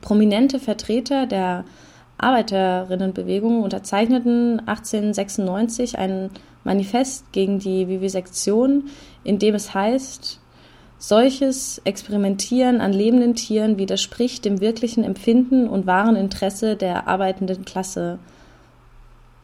Prominente 0.00 0.58
Vertreter 0.58 1.26
der 1.26 1.64
Arbeiterinnenbewegung 2.18 3.62
unterzeichneten 3.62 4.60
1896 4.60 5.98
ein 5.98 6.30
Manifest 6.62 7.32
gegen 7.32 7.58
die 7.58 7.88
Vivisektion, 7.88 8.84
in 9.24 9.38
dem 9.38 9.54
es 9.54 9.74
heißt, 9.74 10.40
solches 10.98 11.82
Experimentieren 11.84 12.80
an 12.80 12.92
lebenden 12.92 13.34
Tieren 13.34 13.76
widerspricht 13.78 14.44
dem 14.44 14.60
wirklichen 14.60 15.04
Empfinden 15.04 15.68
und 15.68 15.86
wahren 15.86 16.16
Interesse 16.16 16.76
der 16.76 17.08
arbeitenden 17.08 17.64
Klasse. 17.64 18.18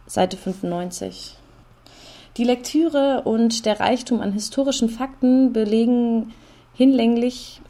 Seite 0.06 0.36
95. 0.36 1.36
Die 2.36 2.44
Lektüre 2.44 3.22
und 3.24 3.66
der 3.66 3.80
Reichtum 3.80 4.20
an 4.20 4.32
historischen 4.32 4.88
Fakten 4.88 5.52
belegen 5.52 6.32
hinlänglich 6.72 7.60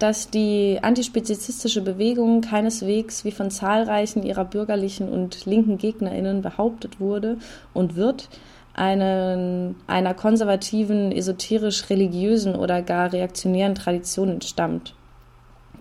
dass 0.00 0.30
die 0.30 0.78
antispezizistische 0.82 1.82
Bewegung 1.82 2.40
keineswegs 2.40 3.24
wie 3.24 3.32
von 3.32 3.50
zahlreichen 3.50 4.22
ihrer 4.22 4.46
bürgerlichen 4.46 5.08
und 5.08 5.44
linken 5.44 5.78
GegnerInnen 5.78 6.42
behauptet 6.42 7.00
wurde 7.00 7.36
und 7.74 7.96
wird, 7.96 8.28
einen, 8.72 9.76
einer 9.86 10.14
konservativen, 10.14 11.12
esoterisch-religiösen 11.12 12.54
oder 12.54 12.80
gar 12.80 13.12
reaktionären 13.12 13.74
Tradition 13.74 14.30
entstammt. 14.30 14.94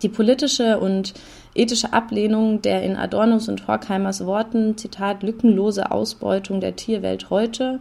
Die 0.01 0.09
politische 0.09 0.79
und 0.79 1.13
ethische 1.55 1.93
Ablehnung 1.93 2.61
der 2.61 2.83
in 2.83 2.97
Adornos 2.97 3.47
und 3.47 3.67
Horkheimers 3.67 4.25
Worten, 4.25 4.77
Zitat, 4.77 5.23
lückenlose 5.23 5.91
Ausbeutung 5.91 6.59
der 6.59 6.75
Tierwelt 6.75 7.29
heute, 7.29 7.79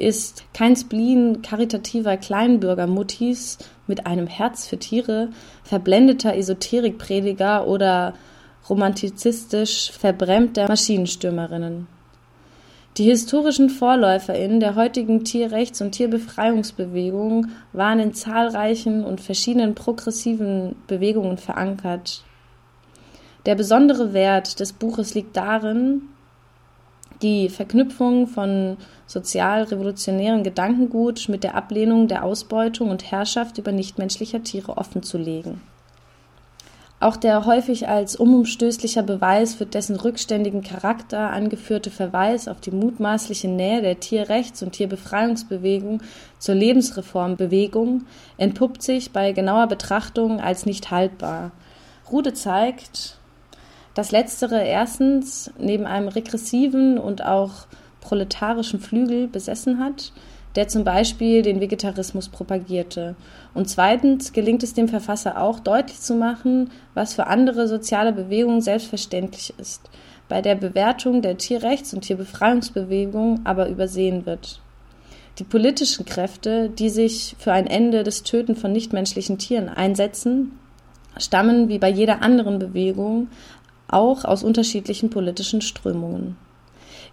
ist 0.00 0.44
kein 0.54 0.76
Spleen 0.76 1.42
karitativer 1.42 2.16
Kleinbürgermuttis 2.16 3.58
mit 3.86 4.06
einem 4.06 4.26
Herz 4.26 4.66
für 4.66 4.78
Tiere, 4.78 5.28
verblendeter 5.62 6.34
Esoterikprediger 6.36 7.66
oder 7.66 8.14
romantizistisch 8.68 9.90
verbrämter 9.92 10.68
Maschinenstürmerinnen. 10.68 11.86
Die 12.96 13.04
historischen 13.04 13.70
VorläuferInnen 13.70 14.58
der 14.58 14.74
heutigen 14.74 15.24
Tierrechts- 15.24 15.80
und 15.80 15.92
Tierbefreiungsbewegung 15.92 17.46
waren 17.72 18.00
in 18.00 18.14
zahlreichen 18.14 19.04
und 19.04 19.20
verschiedenen 19.20 19.74
progressiven 19.74 20.74
Bewegungen 20.88 21.38
verankert. 21.38 22.24
Der 23.46 23.54
besondere 23.54 24.12
Wert 24.12 24.60
des 24.60 24.72
Buches 24.72 25.14
liegt 25.14 25.36
darin, 25.36 26.02
die 27.22 27.48
Verknüpfung 27.48 28.26
von 28.26 28.76
sozial-revolutionären 29.06 30.42
Gedankengut 30.42 31.28
mit 31.28 31.44
der 31.44 31.54
Ablehnung 31.54 32.08
der 32.08 32.24
Ausbeutung 32.24 32.90
und 32.90 33.10
Herrschaft 33.10 33.58
über 33.58 33.72
nichtmenschlicher 33.72 34.42
Tiere 34.42 34.76
offenzulegen. 34.76 35.60
Auch 37.02 37.16
der 37.16 37.46
häufig 37.46 37.88
als 37.88 38.14
unumstößlicher 38.14 39.02
Beweis 39.02 39.54
für 39.54 39.64
dessen 39.64 39.96
rückständigen 39.96 40.62
Charakter 40.62 41.30
angeführte 41.30 41.90
Verweis 41.90 42.46
auf 42.46 42.60
die 42.60 42.72
mutmaßliche 42.72 43.48
Nähe 43.48 43.80
der 43.80 44.00
Tierrechts- 44.00 44.62
und 44.62 44.72
Tierbefreiungsbewegung 44.72 46.02
zur 46.38 46.54
Lebensreformbewegung 46.56 48.04
entpuppt 48.36 48.82
sich 48.82 49.12
bei 49.12 49.32
genauer 49.32 49.66
Betrachtung 49.66 50.40
als 50.40 50.66
nicht 50.66 50.90
haltbar. 50.90 51.52
Rude 52.12 52.34
zeigt, 52.34 53.19
dass 53.94 54.12
letztere 54.12 54.62
erstens 54.62 55.50
neben 55.58 55.86
einem 55.86 56.08
regressiven 56.08 56.98
und 56.98 57.24
auch 57.24 57.66
proletarischen 58.00 58.80
Flügel 58.80 59.26
besessen 59.28 59.78
hat, 59.78 60.12
der 60.56 60.68
zum 60.68 60.84
Beispiel 60.84 61.42
den 61.42 61.60
Vegetarismus 61.60 62.28
propagierte. 62.28 63.14
Und 63.54 63.68
zweitens 63.68 64.32
gelingt 64.32 64.62
es 64.62 64.74
dem 64.74 64.88
Verfasser 64.88 65.40
auch 65.40 65.60
deutlich 65.60 66.00
zu 66.00 66.14
machen, 66.14 66.70
was 66.94 67.14
für 67.14 67.26
andere 67.26 67.68
soziale 67.68 68.12
Bewegungen 68.12 68.60
selbstverständlich 68.60 69.54
ist, 69.58 69.82
bei 70.28 70.42
der 70.42 70.56
Bewertung 70.56 71.22
der 71.22 71.38
Tierrechts- 71.38 71.94
und 71.94 72.02
Tierbefreiungsbewegung 72.02 73.40
aber 73.44 73.68
übersehen 73.68 74.26
wird. 74.26 74.60
Die 75.38 75.44
politischen 75.44 76.04
Kräfte, 76.04 76.68
die 76.68 76.90
sich 76.90 77.36
für 77.38 77.52
ein 77.52 77.66
Ende 77.66 78.02
des 78.02 78.24
Töten 78.24 78.56
von 78.56 78.72
nichtmenschlichen 78.72 79.38
Tieren 79.38 79.68
einsetzen, 79.68 80.58
stammen 81.16 81.68
wie 81.68 81.78
bei 81.78 81.88
jeder 81.88 82.22
anderen 82.22 82.58
Bewegung 82.58 83.28
auch 83.92 84.24
aus 84.24 84.42
unterschiedlichen 84.42 85.10
politischen 85.10 85.60
Strömungen. 85.60 86.36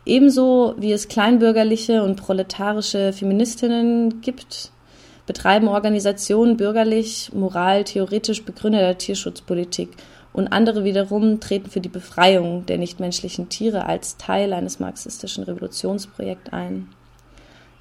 Ebenso 0.06 0.76
wie 0.78 0.94
es 0.94 1.10
kleinbürgerliche 1.10 2.04
und 2.04 2.16
proletarische 2.16 3.12
Feministinnen 3.12 4.22
gibt, 4.22 4.72
betreiben 5.26 5.68
Organisationen 5.68 6.56
bürgerlich, 6.56 7.32
moral, 7.34 7.84
theoretisch 7.84 8.44
begründeter 8.44 8.98
Tierschutzpolitik 8.98 9.90
und 10.32 10.48
andere 10.48 10.84
wiederum 10.84 11.40
treten 11.40 11.70
für 11.70 11.82
die 11.82 11.90
Befreiung 11.90 12.66
der 12.66 12.78
nichtmenschlichen 12.78 13.50
Tiere 13.50 13.86
als 13.86 14.18
Teil 14.18 14.54
eines 14.54 14.80
marxistischen 14.80 15.44
Revolutionsprojekts 15.44 16.54
ein. 16.54 16.88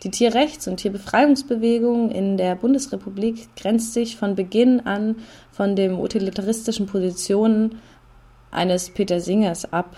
Die 0.02 0.10
Tierrechts- 0.10 0.68
und 0.68 0.78
Tierbefreiungsbewegung 0.78 2.10
in 2.10 2.36
der 2.36 2.54
Bundesrepublik 2.54 3.54
grenzt 3.56 3.94
sich 3.94 4.16
von 4.16 4.34
Beginn 4.34 4.80
an 4.80 5.16
von 5.50 5.74
den 5.74 5.94
utilitaristischen 5.94 6.86
Positionen 6.86 7.78
eines 8.56 8.90
Peter 8.90 9.20
Singers 9.20 9.72
ab 9.72 9.94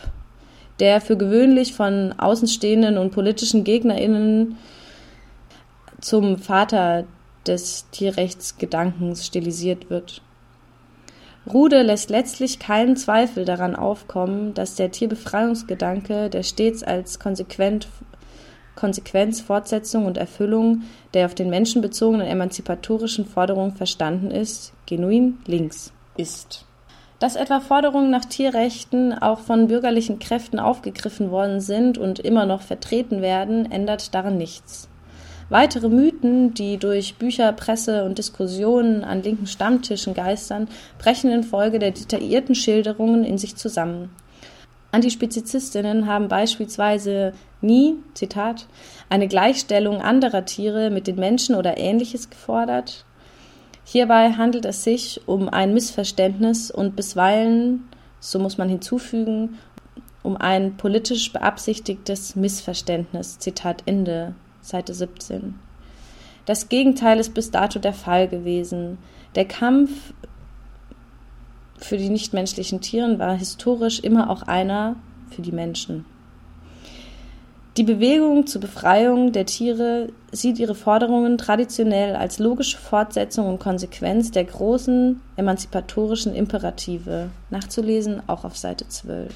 der 0.81 1.01
für 1.01 1.17
gewöhnlich 1.17 1.75
von 1.75 2.15
Außenstehenden 2.19 2.99
und 2.99 3.11
politischen 3.11 3.65
GegnerInnen 3.65 4.57
zum 6.01 6.39
Vater 6.39 7.05
des 7.47 7.89
Tierrechtsgedankens 7.91 9.27
stilisiert 9.27 9.91
wird. 9.91 10.23
Rude 11.53 11.83
lässt 11.83 12.11
letztlich 12.11 12.59
keinen 12.59 12.97
Zweifel 12.97 13.45
daran 13.45 13.75
aufkommen, 13.75 14.53
dass 14.55 14.75
der 14.75 14.91
Tierbefreiungsgedanke, 14.91 16.29
der 16.29 16.43
stets 16.43 16.83
als 16.83 17.19
konsequent, 17.19 17.89
Konsequenz, 18.77 19.41
Fortsetzung 19.41 20.07
und 20.07 20.19
Erfüllung 20.19 20.83
der 21.15 21.27
auf 21.27 21.35
den 21.35 21.51
Menschen 21.51 21.83
bezogenen 21.83 22.29
emanzipatorischen 22.29 23.27
Forderungen 23.27 23.75
verstanden 23.75 24.31
ist, 24.31 24.73
genuin 24.87 25.39
links 25.47 25.93
ist. 26.17 26.68
Dass 27.19 27.35
etwa 27.35 27.59
Forderungen 27.59 28.11
nach 28.11 28.25
Tierrechten 28.25 29.13
auch 29.13 29.41
von 29.41 29.67
bürgerlichen 29.67 30.21
Kräften 30.21 30.61
aufgegriffen 30.61 31.31
worden 31.31 31.61
sind 31.61 31.99
und 31.99 32.21
immer 32.21 32.47
noch 32.47 32.63
vertreten 32.63 33.23
werden, 33.23 33.71
ändert 33.73 34.15
daran 34.15 34.39
nichts. 34.39 34.89
Weitere 35.51 35.89
Mythen, 35.89 36.55
die 36.55 36.77
durch 36.77 37.17
Bücher, 37.17 37.53
Presse 37.53 38.05
und 38.05 38.19
Diskussionen 38.19 39.03
an 39.03 39.23
linken 39.23 39.47
Stammtischen 39.47 40.15
geistern, 40.15 40.69
brechen 40.99 41.31
infolge 41.31 41.79
der 41.79 41.91
detaillierten 41.91 42.55
Schilderungen 42.55 43.25
in 43.25 43.39
sich 43.39 43.57
zusammen. 43.57 44.11
Antispezizistinnen 44.93 46.07
haben 46.07 46.29
beispielsweise 46.29 47.33
nie, 47.61 47.97
Zitat, 48.15 48.67
eine 49.09 49.27
Gleichstellung 49.27 50.01
anderer 50.01 50.45
Tiere 50.45 50.91
mit 50.91 51.07
den 51.07 51.17
Menschen 51.17 51.55
oder 51.55 51.79
ähnliches 51.79 52.31
gefordert, 52.31 53.05
Hierbei 53.91 54.33
handelt 54.33 54.67
es 54.67 54.85
sich 54.85 55.23
um 55.25 55.49
ein 55.49 55.73
Missverständnis 55.73 56.71
und 56.71 56.95
bisweilen, 56.95 57.89
so 58.21 58.39
muss 58.39 58.59
man 58.59 58.69
hinzufügen, 58.69 59.57
um 60.23 60.37
ein 60.37 60.77
politisch 60.77 61.33
beabsichtigtes 61.33 62.37
Missverständnis. 62.37 63.39
Zitat 63.39 63.85
Ende, 63.87 64.35
Seite 64.61 64.93
17. 64.93 65.55
Das 66.45 66.69
Gegenteil 66.69 67.19
ist 67.19 67.33
bis 67.33 67.51
dato 67.51 67.79
der 67.79 67.95
Fall 67.95 68.29
gewesen. 68.29 68.99
Der 69.37 69.47
Kampf 69.47 70.13
für 71.79 71.97
die 71.97 72.11
nichtmenschlichen 72.11 72.83
Tiere 72.83 73.19
war 73.19 73.39
historisch 73.39 74.01
immer 74.01 74.29
auch 74.29 74.43
einer 74.43 74.97
für 75.31 75.41
die 75.41 75.53
Menschen. 75.53 76.05
Die 77.79 77.85
Bewegung 77.85 78.49
zur 78.49 78.61
Befreiung 78.61 79.31
der 79.31 79.47
Tiere 79.47 80.09
sieht 80.33 80.59
ihre 80.59 80.75
Forderungen 80.75 81.39
traditionell 81.39 82.17
als 82.17 82.41
logische 82.41 82.77
Fortsetzung 82.77 83.47
und 83.47 83.61
Konsequenz 83.61 84.33
der 84.33 84.43
großen 84.43 85.21
emanzipatorischen 85.37 86.35
Imperative, 86.35 87.31
nachzulesen 87.51 88.21
auch 88.27 88.43
auf 88.43 88.57
Seite 88.57 88.89
12. 88.89 89.33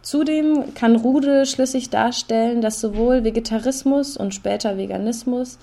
Zudem 0.00 0.72
kann 0.72 0.96
Rude 0.96 1.44
schlüssig 1.44 1.90
darstellen, 1.90 2.62
dass 2.62 2.80
sowohl 2.80 3.24
Vegetarismus 3.24 4.16
und 4.16 4.34
später 4.34 4.78
Veganismus 4.78 5.58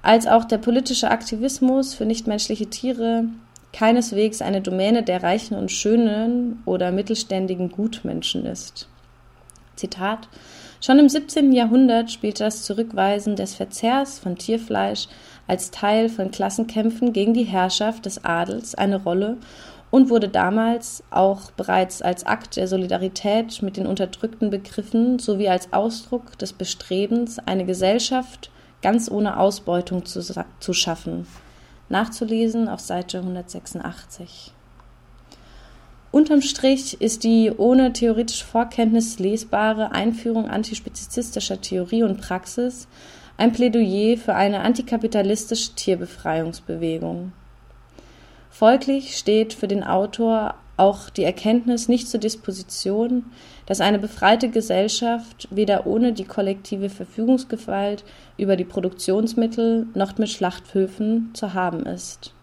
als 0.00 0.26
auch 0.26 0.46
der 0.46 0.56
politische 0.56 1.10
Aktivismus 1.10 1.92
für 1.92 2.06
nichtmenschliche 2.06 2.68
Tiere 2.70 3.24
keineswegs 3.74 4.40
eine 4.40 4.62
Domäne 4.62 5.02
der 5.02 5.22
reichen 5.22 5.58
und 5.58 5.70
schönen 5.70 6.62
oder 6.64 6.90
mittelständigen 6.90 7.70
Gutmenschen 7.70 8.46
ist. 8.46 8.88
Zitat 9.82 10.28
Schon 10.80 10.98
im 10.98 11.08
17. 11.08 11.52
Jahrhundert 11.52 12.10
spielte 12.10 12.44
das 12.44 12.62
Zurückweisen 12.62 13.36
des 13.36 13.54
Verzehrs 13.54 14.18
von 14.18 14.36
Tierfleisch 14.36 15.08
als 15.48 15.70
Teil 15.70 16.08
von 16.08 16.30
Klassenkämpfen 16.30 17.12
gegen 17.12 17.34
die 17.34 17.44
Herrschaft 17.44 18.06
des 18.06 18.24
Adels 18.24 18.74
eine 18.76 19.02
Rolle 19.02 19.38
und 19.90 20.08
wurde 20.08 20.28
damals 20.28 21.02
auch 21.10 21.50
bereits 21.50 22.00
als 22.00 22.24
Akt 22.24 22.56
der 22.56 22.68
Solidarität 22.68 23.60
mit 23.62 23.76
den 23.76 23.86
Unterdrückten 23.86 24.50
begriffen 24.50 25.18
sowie 25.18 25.48
als 25.48 25.72
Ausdruck 25.72 26.38
des 26.38 26.52
Bestrebens, 26.52 27.38
eine 27.40 27.64
Gesellschaft 27.64 28.50
ganz 28.82 29.10
ohne 29.10 29.38
Ausbeutung 29.38 30.04
zu, 30.04 30.20
zu 30.60 30.72
schaffen. 30.72 31.26
Nachzulesen 31.88 32.68
auf 32.68 32.80
Seite 32.80 33.18
186. 33.18 34.52
Unterm 36.12 36.42
Strich 36.42 37.00
ist 37.00 37.24
die 37.24 37.50
ohne 37.56 37.94
theoretische 37.94 38.44
Vorkenntnis 38.44 39.18
lesbare 39.18 39.92
Einführung 39.92 40.46
antispezizistischer 40.46 41.62
Theorie 41.62 42.02
und 42.02 42.20
Praxis 42.20 42.86
ein 43.38 43.52
Plädoyer 43.52 44.18
für 44.18 44.34
eine 44.34 44.60
antikapitalistische 44.60 45.74
Tierbefreiungsbewegung. 45.74 47.32
Folglich 48.50 49.16
steht 49.16 49.54
für 49.54 49.68
den 49.68 49.82
Autor 49.82 50.56
auch 50.76 51.08
die 51.08 51.24
Erkenntnis 51.24 51.88
nicht 51.88 52.06
zur 52.06 52.20
Disposition, 52.20 53.24
dass 53.64 53.80
eine 53.80 53.98
befreite 53.98 54.50
Gesellschaft 54.50 55.48
weder 55.50 55.86
ohne 55.86 56.12
die 56.12 56.24
kollektive 56.24 56.90
Verfügungsgewalt 56.90 58.04
über 58.36 58.56
die 58.56 58.64
Produktionsmittel 58.64 59.86
noch 59.94 60.18
mit 60.18 60.28
Schlachthöfen 60.28 61.30
zu 61.32 61.54
haben 61.54 61.86
ist. 61.86 62.34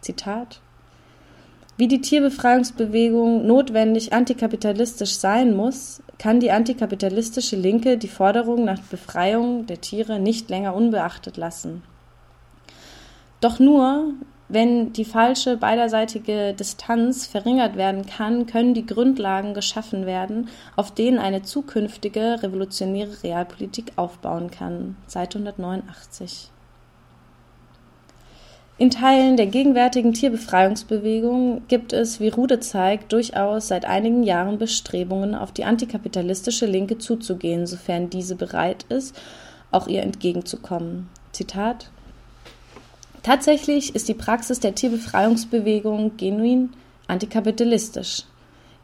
Zitat 0.00 0.62
wie 1.78 1.86
die 1.86 2.00
Tierbefreiungsbewegung 2.00 3.46
notwendig 3.46 4.12
antikapitalistisch 4.12 5.14
sein 5.14 5.56
muss, 5.56 6.02
kann 6.18 6.40
die 6.40 6.50
antikapitalistische 6.50 7.54
Linke 7.54 7.96
die 7.96 8.08
Forderung 8.08 8.64
nach 8.64 8.80
Befreiung 8.80 9.66
der 9.66 9.80
Tiere 9.80 10.18
nicht 10.18 10.50
länger 10.50 10.74
unbeachtet 10.74 11.36
lassen. 11.36 11.84
Doch 13.40 13.60
nur, 13.60 14.14
wenn 14.48 14.92
die 14.92 15.04
falsche 15.04 15.56
beiderseitige 15.56 16.52
Distanz 16.52 17.28
verringert 17.28 17.76
werden 17.76 18.06
kann, 18.06 18.46
können 18.46 18.74
die 18.74 18.86
Grundlagen 18.86 19.54
geschaffen 19.54 20.04
werden, 20.04 20.48
auf 20.74 20.92
denen 20.92 21.20
eine 21.20 21.42
zukünftige 21.42 22.42
revolutionäre 22.42 23.22
Realpolitik 23.22 23.92
aufbauen 23.94 24.50
kann. 24.50 24.96
Seite 25.06 25.38
189. 25.38 26.50
In 28.80 28.90
Teilen 28.90 29.36
der 29.36 29.46
gegenwärtigen 29.46 30.12
Tierbefreiungsbewegung 30.12 31.62
gibt 31.66 31.92
es, 31.92 32.20
wie 32.20 32.28
Rude 32.28 32.60
zeigt, 32.60 33.12
durchaus 33.12 33.66
seit 33.66 33.84
einigen 33.84 34.22
Jahren 34.22 34.56
Bestrebungen, 34.56 35.34
auf 35.34 35.50
die 35.50 35.64
antikapitalistische 35.64 36.64
Linke 36.64 36.96
zuzugehen, 36.96 37.66
sofern 37.66 38.08
diese 38.08 38.36
bereit 38.36 38.86
ist, 38.88 39.16
auch 39.72 39.88
ihr 39.88 40.02
entgegenzukommen. 40.02 41.08
Zitat 41.32 41.90
Tatsächlich 43.24 43.96
ist 43.96 44.08
die 44.08 44.14
Praxis 44.14 44.60
der 44.60 44.76
Tierbefreiungsbewegung 44.76 46.16
genuin 46.16 46.70
antikapitalistisch. 47.08 48.22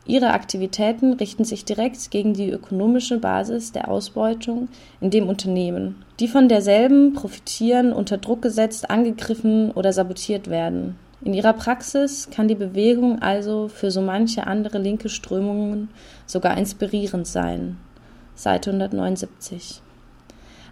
Ihre 0.07 0.33
Aktivitäten 0.33 1.13
richten 1.13 1.45
sich 1.45 1.65
direkt 1.65 2.11
gegen 2.11 2.35
die 2.35 2.51
ökonomische 2.51 3.19
Basis 3.19 3.71
der 3.71 3.89
Ausbeutung 3.89 4.69
in 5.01 5.11
dem 5.11 5.29
Unternehmen. 5.29 6.04
Die 6.21 6.29
von 6.29 6.49
derselben 6.49 7.13
profitieren, 7.13 7.93
unter 7.93 8.19
Druck 8.19 8.43
gesetzt, 8.43 8.91
angegriffen 8.91 9.73
oder 9.73 9.93
sabotiert 9.93 10.49
werden. 10.49 10.97
In 11.23 11.35
ihrer 11.35 11.55
Praxis 11.55 12.29
kann 12.31 12.49
die 12.49 12.55
Bewegung 12.55 13.21
also 13.21 13.69
für 13.69 13.91
so 13.91 14.01
manche 14.01 14.47
andere 14.47 14.79
linke 14.79 15.09
Strömungen 15.09 15.89
sogar 16.27 16.57
inspirierend 16.57 17.27
sein. 17.27 17.79
Seite 18.37 18.71
179. 18.71 19.81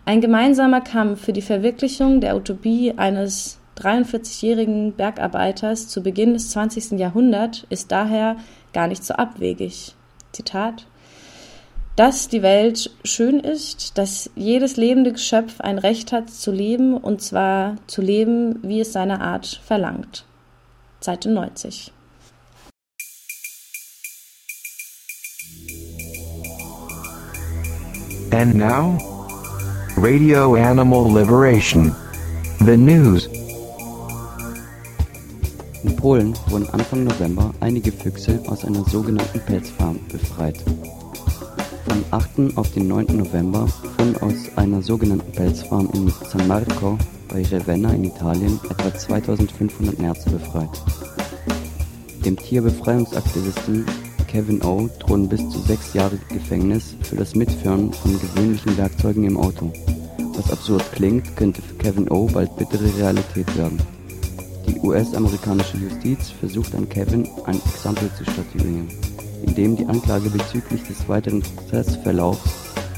Ein 0.05 0.21
gemeinsamer 0.21 0.81
Kampf 0.81 1.25
für 1.25 1.33
die 1.33 1.43
Verwirklichung 1.43 2.21
der 2.21 2.37
Utopie 2.37 2.93
eines 2.97 3.59
43-jährigen 3.79 4.93
Bergarbeiters 4.95 5.89
zu 5.89 6.03
Beginn 6.03 6.35
des 6.35 6.51
20. 6.51 6.99
Jahrhunderts 6.99 7.67
ist 7.71 7.91
daher 7.91 8.37
gar 8.73 8.89
nicht 8.89 9.05
so 9.05 9.15
abwegig. 9.15 9.95
Zitat 10.33 10.87
dass 11.97 12.29
die 12.29 12.43
Welt 12.43 12.91
schön 13.05 13.41
ist, 13.41 13.99
dass 13.99 14.31
jedes 14.35 14.77
lebende 14.77 15.13
Geschöpf 15.13 15.61
ein 15.61 15.79
Recht 15.79 16.13
hat 16.13 16.31
zu 16.31 16.51
leben, 16.51 16.97
und 16.97 17.21
zwar 17.21 17.77
zu 17.87 18.01
leben, 18.01 18.59
wie 18.63 18.81
es 18.81 18.93
seine 18.93 19.21
Art 19.21 19.61
verlangt. 19.65 20.25
Seite 21.01 21.31
90. 21.31 21.93
And 28.33 28.55
now? 28.55 28.99
Radio 29.99 30.55
Animal 30.55 31.13
Liberation. 31.13 31.95
The 32.61 32.77
News. 32.79 33.29
In 35.85 35.97
Polen 35.97 36.35
wurden 36.49 36.69
Anfang 36.71 37.05
November 37.05 37.53
einige 37.61 37.93
Füchse 37.93 38.41
aus 38.47 38.65
einer 38.65 38.85
sogenannten 38.85 39.41
Pelzfarm 39.41 40.01
befreit. 40.09 40.65
Vom 41.85 42.05
8. 42.11 42.57
auf 42.57 42.71
den 42.73 42.88
9. 42.88 43.16
November 43.16 43.66
wurden 43.99 44.16
aus 44.18 44.57
einer 44.57 44.83
sogenannten 44.83 45.33
Pelzfarm 45.33 45.88
in 45.95 46.12
San 46.31 46.47
Marco 46.47 46.99
bei 47.29 47.42
Ravenna 47.42 47.92
in 47.92 48.05
Italien 48.05 48.61
etwa 48.71 48.95
2500 48.95 49.99
Nerze 49.99 50.31
befreit. 50.31 50.71
Dem 52.25 52.37
Tierbefreiungsaktivisten 52.37 53.85
Kevin 54.29 54.62
O. 54.62 54.88
drohen 55.01 55.29
bis 55.29 55.47
zu 55.51 55.59
sechs 55.59 55.92
Jahre 55.92 56.18
Gefängnis 56.29 56.97
für 57.03 57.16
das 57.16 57.35
Mitführen 57.35 57.92
von 57.92 58.18
gewöhnlichen 58.18 58.79
Werkzeugen 58.79 59.25
im 59.25 59.37
Auto. 59.37 59.73
Was 60.35 60.51
absurd 60.51 60.85
klingt, 60.92 61.37
könnte 61.37 61.61
für 61.61 61.75
Kevin 61.75 62.09
O. 62.09 62.27
bald 62.27 62.57
bittere 62.57 62.97
Realität 62.97 63.55
werden. 63.59 63.79
Die 64.66 64.79
US-amerikanische 64.81 65.77
Justiz 65.77 66.31
versucht 66.31 66.75
an 66.75 66.88
Kevin 66.88 67.29
ein 67.45 67.61
Exempel 67.66 68.09
zu 68.16 68.25
statuieren, 68.25 68.88
indem 69.43 69.77
die 69.77 69.87
Anklage 69.87 70.31
bezüglich 70.31 70.83
des 70.85 71.09
weiteren 71.09 71.43
Prozessverlaufs 71.43 72.41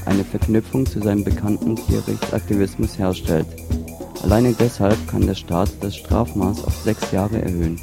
eine 0.05 0.23
Verknüpfung 0.23 0.85
zu 0.85 1.01
seinem 1.01 1.23
bekannten 1.23 1.75
Tierrechtsaktivismus 1.75 2.97
herstellt. 2.97 3.47
Alleine 4.23 4.53
deshalb 4.57 4.97
kann 5.07 5.25
der 5.25 5.35
Staat 5.35 5.69
das 5.81 5.95
Strafmaß 5.95 6.63
auf 6.65 6.75
sechs 6.83 7.11
Jahre 7.11 7.41
erhöhen. 7.41 7.79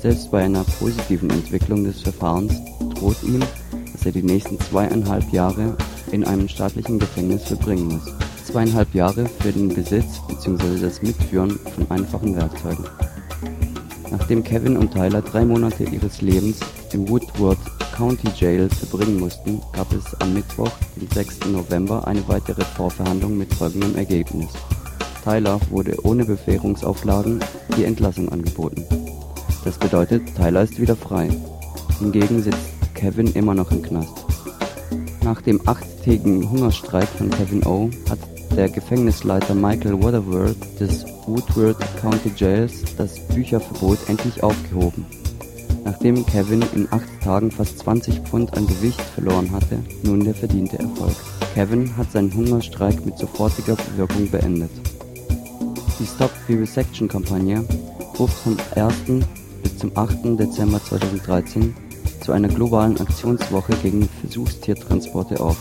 Selbst 0.00 0.30
bei 0.30 0.44
einer 0.44 0.64
positiven 0.78 1.30
Entwicklung 1.30 1.84
des 1.84 2.02
Verfahrens 2.02 2.54
droht 2.94 3.22
ihm, 3.22 3.40
dass 3.92 4.06
er 4.06 4.12
die 4.12 4.22
nächsten 4.22 4.60
zweieinhalb 4.60 5.32
Jahre 5.32 5.76
in 6.12 6.24
einem 6.24 6.48
staatlichen 6.48 6.98
Gefängnis 6.98 7.44
verbringen 7.44 7.88
muss. 7.88 8.12
Zweieinhalb 8.44 8.94
Jahre 8.94 9.26
für 9.40 9.52
den 9.52 9.68
Besitz 9.68 10.20
bzw. 10.28 10.80
das 10.80 11.02
Mitführen 11.02 11.58
von 11.74 11.90
einfachen 11.90 12.36
Werkzeugen. 12.36 12.84
Nachdem 14.10 14.44
Kevin 14.44 14.76
und 14.76 14.92
Tyler 14.92 15.22
drei 15.22 15.44
Monate 15.44 15.84
ihres 15.84 16.20
Lebens 16.20 16.60
im 16.92 17.08
Woodward 17.08 17.58
County 17.94 18.28
Jail 18.34 18.68
verbringen 18.68 19.20
mussten, 19.20 19.60
gab 19.72 19.92
es 19.92 20.20
am 20.20 20.34
Mittwoch, 20.34 20.72
den 20.96 21.08
6. 21.08 21.46
November, 21.52 22.04
eine 22.08 22.26
weitere 22.26 22.64
Vorverhandlung 22.64 23.38
mit 23.38 23.54
folgendem 23.54 23.94
Ergebnis. 23.94 24.48
Tyler 25.22 25.60
wurde 25.70 25.94
ohne 26.04 26.24
Bewährungsauflagen 26.24 27.38
die 27.76 27.84
Entlassung 27.84 28.28
angeboten. 28.30 28.84
Das 29.64 29.78
bedeutet, 29.78 30.22
Tyler 30.34 30.62
ist 30.62 30.80
wieder 30.80 30.96
frei. 30.96 31.28
Hingegen 32.00 32.42
sitzt 32.42 32.58
Kevin 32.94 33.28
immer 33.28 33.54
noch 33.54 33.70
im 33.70 33.82
Knast. 33.82 34.24
Nach 35.22 35.40
dem 35.40 35.60
achttägigen 35.64 36.50
Hungerstreik 36.50 37.08
von 37.08 37.30
Kevin 37.30 37.64
O. 37.64 37.90
hat 38.10 38.18
der 38.56 38.70
Gefängnisleiter 38.70 39.54
Michael 39.54 40.02
Waterworth 40.02 40.80
des 40.80 41.04
Woodward 41.26 41.76
County 42.00 42.32
Jails 42.36 42.82
das 42.98 43.20
Bücherverbot 43.28 43.98
endlich 44.08 44.42
aufgehoben, 44.42 45.06
nachdem 45.84 46.24
Kevin 46.26 46.64
in 46.74 46.88
acht 46.90 47.08
Tagen 47.22 47.50
fast 47.50 47.78
20 47.80 48.20
Pfund 48.20 48.56
an 48.56 48.66
Gewicht 48.66 49.00
verloren 49.00 49.52
hatte, 49.52 49.78
nun 50.02 50.24
der 50.24 50.34
verdiente 50.34 50.78
Erfolg. 50.78 51.14
Kevin 51.54 51.96
hat 51.96 52.10
seinen 52.10 52.34
Hungerstreik 52.34 53.04
mit 53.04 53.16
sofortiger 53.18 53.76
Wirkung 53.96 54.30
beendet. 54.30 54.70
Die 56.00 56.06
Stop 56.06 56.32
Vivisection 56.48 57.06
Kampagne 57.06 57.64
ruft 58.18 58.36
vom 58.38 58.56
1. 58.74 58.94
bis 59.62 59.78
zum 59.78 59.92
8. 59.94 60.38
Dezember 60.38 60.82
2013 60.82 61.74
zu 62.20 62.32
einer 62.32 62.48
globalen 62.48 63.00
Aktionswoche 63.00 63.74
gegen 63.82 64.08
Versuchstiertransporte 64.20 65.40
auf. 65.40 65.56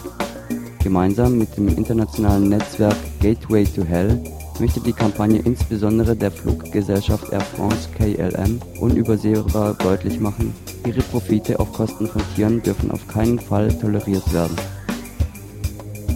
Gemeinsam 0.81 1.37
mit 1.37 1.55
dem 1.55 1.67
internationalen 1.67 2.49
Netzwerk 2.49 2.95
Gateway 3.21 3.65
to 3.65 3.83
Hell 3.83 4.21
möchte 4.59 4.79
die 4.79 4.93
Kampagne 4.93 5.39
insbesondere 5.39 6.15
der 6.15 6.31
Fluggesellschaft 6.31 7.31
Air 7.31 7.41
France 7.41 7.89
KLM 7.97 8.59
unübersehbar 8.79 9.73
deutlich 9.75 10.19
machen, 10.19 10.53
ihre 10.85 11.01
Profite 11.01 11.59
auf 11.59 11.71
Kosten 11.73 12.07
von 12.07 12.21
Tieren 12.35 12.61
dürfen 12.61 12.91
auf 12.91 13.07
keinen 13.07 13.39
Fall 13.39 13.69
toleriert 13.79 14.33
werden. 14.33 14.55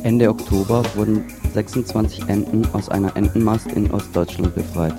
Ende 0.04 0.30
Oktober 0.30 0.84
wurden 0.96 1.26
26 1.54 2.28
Enten 2.28 2.66
aus 2.74 2.90
einer 2.90 3.16
Entenmast 3.18 3.72
in 3.72 3.92
Ostdeutschland 3.92 4.54
befreit. 4.56 4.96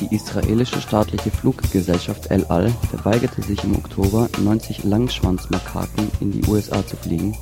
Die 0.00 0.14
israelische 0.14 0.80
staatliche 0.80 1.30
Fluggesellschaft 1.30 2.30
El 2.30 2.44
Al 2.46 2.70
verweigerte 2.90 3.42
sich 3.42 3.64
im 3.64 3.76
Oktober, 3.76 4.28
90 4.42 4.84
Langschwanzmakaken 4.84 6.10
in 6.20 6.32
die 6.32 6.44
USA 6.46 6.86
zu 6.86 6.96
fliegen 6.96 7.34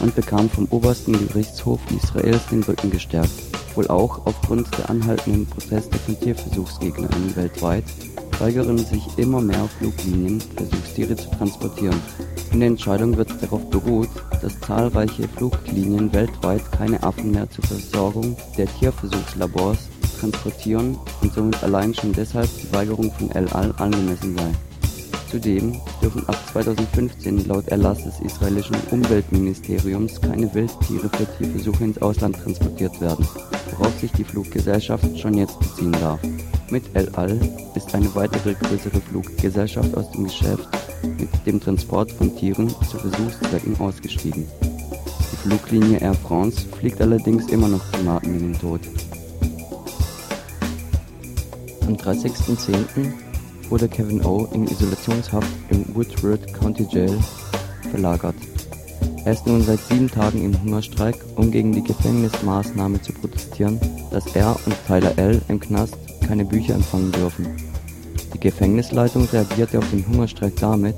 und 0.00 0.14
bekam 0.14 0.48
vom 0.48 0.66
obersten 0.70 1.12
Gerichtshof 1.12 1.80
Israels 1.96 2.46
den 2.50 2.62
Rücken 2.62 2.90
gestärkt, 2.90 3.30
wohl 3.74 3.88
auch 3.88 4.26
aufgrund 4.26 4.66
der 4.78 4.90
anhaltenden 4.90 5.46
Proteste 5.46 5.98
von 5.98 6.18
TierversuchsgegnerInnen 6.20 7.36
weltweit 7.36 7.84
weigern 8.38 8.78
sich 8.78 9.06
immer 9.16 9.40
mehr 9.40 9.68
Fluglinien, 9.78 10.40
Versuchstiere 10.40 11.16
zu 11.16 11.30
transportieren. 11.30 12.00
In 12.52 12.60
der 12.60 12.68
Entscheidung 12.68 13.16
wird 13.16 13.30
darauf 13.42 13.68
beruht, 13.70 14.08
dass 14.42 14.60
zahlreiche 14.60 15.28
Fluglinien 15.28 16.12
weltweit 16.12 16.70
keine 16.72 17.02
Affen 17.02 17.32
mehr 17.32 17.48
zur 17.50 17.64
Versorgung 17.64 18.36
der 18.56 18.66
Tierversuchslabors 18.66 19.88
transportieren 20.20 20.98
und 21.20 21.32
somit 21.32 21.62
allein 21.62 21.94
schon 21.94 22.12
deshalb 22.12 22.48
die 22.60 22.72
Weigerung 22.72 23.12
von 23.12 23.30
El 23.32 23.48
Al 23.48 23.74
angemessen 23.78 24.36
sei. 24.36 24.65
Zudem 25.30 25.80
dürfen 26.00 26.26
ab 26.28 26.36
2015 26.52 27.48
laut 27.48 27.66
Erlass 27.68 28.04
des 28.04 28.20
israelischen 28.20 28.76
Umweltministeriums 28.90 30.20
keine 30.20 30.52
Wildtiere 30.54 31.08
für 31.08 31.26
Tierversuche 31.36 31.84
ins 31.84 32.00
Ausland 32.00 32.36
transportiert 32.36 33.00
werden, 33.00 33.26
worauf 33.72 33.98
sich 33.98 34.12
die 34.12 34.24
Fluggesellschaft 34.24 35.18
schon 35.18 35.34
jetzt 35.34 35.58
beziehen 35.58 35.92
darf. 35.92 36.20
Mit 36.70 36.84
El 36.94 37.08
Al 37.10 37.38
ist 37.74 37.94
eine 37.94 38.12
weitere 38.14 38.54
größere 38.54 39.00
Fluggesellschaft 39.00 39.96
aus 39.96 40.10
dem 40.12 40.24
Geschäft 40.24 40.68
mit 41.02 41.28
dem 41.46 41.60
Transport 41.60 42.10
von 42.12 42.34
Tieren 42.36 42.68
zu 42.68 42.98
Versuchszwecken 42.98 43.78
ausgestiegen. 43.80 44.46
Die 45.32 45.36
Fluglinie 45.48 45.98
Air 45.98 46.14
France 46.14 46.66
fliegt 46.78 47.00
allerdings 47.00 47.48
immer 47.48 47.68
noch 47.68 47.90
Primaten 47.92 48.34
in 48.34 48.52
den 48.52 48.60
Tod. 48.60 48.80
Am 51.86 51.94
30.10. 51.94 53.25
wurde 53.70 53.88
Kevin 53.88 54.24
O. 54.24 54.48
in 54.52 54.66
Isolationshaft 54.66 55.48
im 55.70 55.84
Woodward 55.94 56.52
County 56.54 56.86
Jail 56.90 57.18
verlagert. 57.90 58.34
Er 59.24 59.32
ist 59.32 59.46
nun 59.46 59.62
seit 59.62 59.80
sieben 59.80 60.10
Tagen 60.10 60.44
im 60.44 60.62
Hungerstreik, 60.62 61.16
um 61.34 61.50
gegen 61.50 61.72
die 61.72 61.82
Gefängnismaßnahme 61.82 63.02
zu 63.02 63.12
protestieren, 63.12 63.80
dass 64.10 64.26
er 64.36 64.56
und 64.66 64.76
Tyler 64.86 65.18
L. 65.18 65.40
im 65.48 65.58
Knast 65.58 65.96
keine 66.26 66.44
Bücher 66.44 66.74
empfangen 66.74 67.12
dürfen. 67.12 67.46
Die 68.34 68.40
Gefängnisleitung 68.40 69.24
reagierte 69.32 69.78
auf 69.78 69.90
den 69.90 70.06
Hungerstreik 70.06 70.54
damit, 70.56 70.94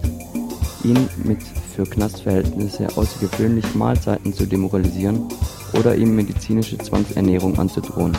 ihn 0.84 1.08
mit 1.24 1.42
für 1.74 1.84
Knastverhältnisse 1.84 2.88
außergewöhnlichen 2.96 3.78
Mahlzeiten 3.78 4.32
zu 4.32 4.46
demoralisieren 4.46 5.28
oder 5.72 5.94
ihm 5.94 6.16
medizinische 6.16 6.76
Zwangsernährung 6.76 7.58
anzudrohen. 7.58 8.16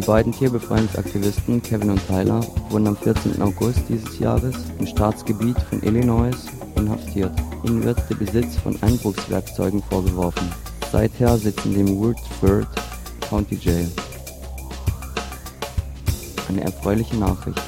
Die 0.00 0.06
beiden 0.06 0.32
Tierbefreiungsaktivisten 0.32 1.60
Kevin 1.60 1.90
und 1.90 2.06
Tyler 2.06 2.40
wurden 2.70 2.86
am 2.86 2.96
14. 2.96 3.42
August 3.42 3.80
dieses 3.86 4.18
Jahres 4.18 4.56
im 4.78 4.86
Staatsgebiet 4.86 5.60
von 5.68 5.82
Illinois 5.82 6.30
inhaftiert. 6.76 7.32
Ihnen 7.64 7.84
wird 7.84 7.98
der 8.08 8.14
Besitz 8.14 8.56
von 8.56 8.82
Einbruchswerkzeugen 8.82 9.82
vorgeworfen. 9.82 10.50
Seither 10.90 11.36
sitzen 11.36 11.74
sie 11.74 11.80
im 11.80 11.98
Woodford 11.98 12.66
County 13.28 13.56
Jail. 13.56 13.90
Eine 16.48 16.62
erfreuliche 16.62 17.18
Nachricht. 17.18 17.60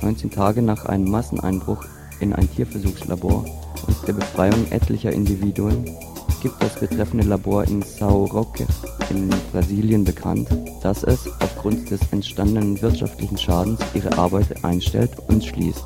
19 0.00 0.30
Tage 0.30 0.62
nach 0.62 0.86
einem 0.86 1.10
Masseneinbruch 1.10 1.84
in 2.20 2.32
ein 2.32 2.50
Tierversuchslabor 2.50 3.44
und 3.86 4.08
der 4.08 4.14
Befreiung 4.14 4.72
etlicher 4.72 5.12
Individuen 5.12 5.84
gibt 6.44 6.62
das 6.62 6.78
betreffende 6.78 7.26
Labor 7.26 7.64
in 7.64 7.82
São 7.82 8.30
Roque 8.30 8.66
in 9.08 9.30
Brasilien 9.50 10.04
bekannt, 10.04 10.46
dass 10.82 11.02
es 11.02 11.26
aufgrund 11.40 11.90
des 11.90 12.00
entstandenen 12.10 12.80
wirtschaftlichen 12.82 13.38
Schadens 13.38 13.80
ihre 13.94 14.12
Arbeit 14.18 14.62
einstellt 14.62 15.12
und 15.28 15.42
schließt. 15.42 15.82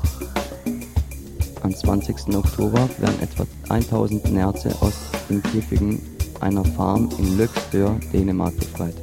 Am 1.63 1.73
20. 1.73 2.35
Oktober 2.35 2.89
werden 2.97 3.21
etwa 3.21 3.45
1000 3.69 4.33
Nerze 4.33 4.75
aus 4.81 4.95
den 5.29 5.41
Käfigen 5.43 6.01
einer 6.41 6.65
Farm 6.65 7.07
in 7.17 7.37
Løgstør, 7.37 7.97
Dänemark 8.11 8.57
befreit. 8.57 8.95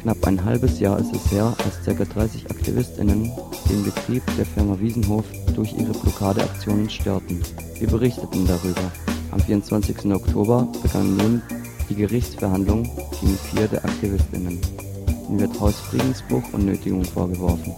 Knapp 0.00 0.24
ein 0.28 0.44
halbes 0.44 0.78
Jahr 0.78 1.00
ist 1.00 1.12
es 1.12 1.32
her, 1.32 1.56
als 1.64 1.84
ca. 1.84 2.04
30 2.04 2.48
AktivistInnen 2.48 3.32
den 3.68 3.82
Betrieb 3.82 4.22
der 4.38 4.46
Firma 4.46 4.78
Wiesenhof 4.78 5.24
durch 5.56 5.72
ihre 5.72 5.92
Blockadeaktionen 5.92 6.88
störten. 6.88 7.42
Wir 7.80 7.88
berichteten 7.88 8.46
darüber. 8.46 8.92
Am 9.32 9.40
24. 9.40 10.12
Oktober 10.12 10.68
begann 10.82 11.16
nun 11.16 11.42
die 11.88 11.94
Gerichtsverhandlung 11.94 12.82
gegen 13.18 13.38
vier 13.50 13.66
der 13.66 13.82
AktivistInnen. 13.82 14.60
Ihnen 15.28 15.40
wird 15.40 15.58
Hausfriedensbruch 15.58 16.52
und 16.52 16.66
Nötigung 16.66 17.02
vorgeworfen. 17.02 17.72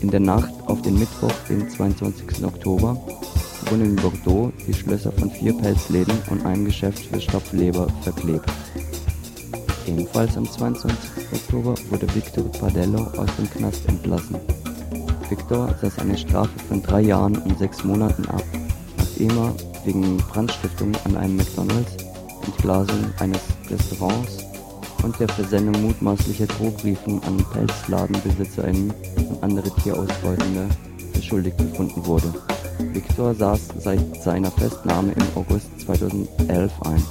In 0.00 0.10
der 0.10 0.20
Nacht 0.20 0.52
auf 0.66 0.80
den 0.82 0.98
Mittwoch, 0.98 1.32
den 1.48 1.68
22. 1.68 2.44
Oktober, 2.44 2.96
wurden 3.68 3.84
in 3.84 3.96
Bordeaux 3.96 4.52
die 4.68 4.72
Schlösser 4.72 5.10
von 5.10 5.30
vier 5.32 5.52
Pelzläden 5.52 6.16
und 6.30 6.46
einem 6.46 6.64
Geschäft 6.64 7.06
für 7.06 7.20
Stopfleber 7.20 7.88
verklebt. 8.02 8.48
Ebenfalls 9.88 10.36
am 10.36 10.48
22. 10.48 10.96
Oktober 11.32 11.74
wurde 11.90 12.14
Victor 12.14 12.44
Padello 12.52 13.02
aus 13.16 13.30
dem 13.36 13.50
Knast 13.50 13.88
entlassen. 13.88 14.36
Victor 15.28 15.74
saß 15.80 15.98
eine 15.98 16.16
Strafe 16.16 16.56
von 16.68 16.80
drei 16.82 17.00
Jahren 17.00 17.36
und 17.36 17.58
sechs 17.58 17.82
Monaten 17.82 18.24
ab, 18.26 18.44
nachdem 18.96 19.30
er 19.38 19.54
wegen 19.84 20.16
Brandstiftung 20.18 20.92
an 21.04 21.16
einem 21.16 21.36
McDonalds, 21.36 21.96
Entglasung 22.44 23.12
eines 23.18 23.40
Restaurants 23.70 24.38
und 25.02 25.18
der 25.18 25.28
Versendung 25.28 25.82
mutmaßlicher 25.82 26.46
Drohbriefen 26.46 27.22
an 27.24 27.44
PelzladenbesitzerInnen 27.52 28.92
und 29.16 29.42
andere 29.42 29.70
Tierausbeutende 29.82 30.68
beschuldigt 31.12 31.56
befunden 31.56 32.04
wurde. 32.06 32.32
Victor 32.92 33.34
saß 33.34 33.60
seit 33.78 34.22
seiner 34.22 34.50
Festnahme 34.50 35.12
im 35.12 35.22
August 35.34 35.68
2011 35.84 36.72
ein. 36.82 37.02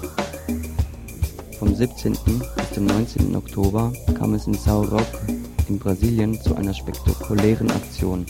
Vom 1.60 1.76
17. 1.76 2.14
bis 2.14 2.72
zum 2.74 2.86
19. 2.86 3.36
Oktober 3.36 3.94
kam 4.18 4.34
es 4.34 4.48
in 4.48 4.56
São 4.56 4.88
Roque 4.90 5.20
in 5.70 5.80
Brasilien 5.80 6.42
zu 6.42 6.56
einer 6.56 6.74
spektakulären 6.74 7.72
Aktion. 7.72 8.26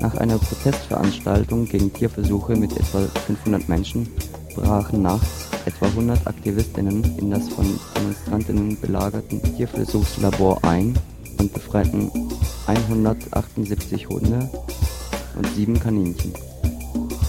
Nach 0.00 0.14
einer 0.14 0.38
Protestveranstaltung 0.38 1.66
gegen 1.66 1.92
Tierversuche 1.92 2.54
mit 2.54 2.72
etwa 2.72 3.00
500 3.26 3.68
Menschen 3.68 4.08
brachen 4.54 5.02
nachts 5.02 5.48
etwa 5.66 5.86
100 5.86 6.26
Aktivistinnen 6.26 7.04
in 7.18 7.30
das 7.30 7.48
von 7.48 7.66
Demonstrantinnen 7.96 8.80
belagerten 8.80 9.42
Tierversuchslabor 9.56 10.62
ein 10.64 10.94
und 11.38 11.52
befreiten 11.52 12.10
178 12.66 14.08
Hunde 14.08 14.48
und 15.36 15.46
sieben 15.54 15.78
Kaninchen. 15.80 16.32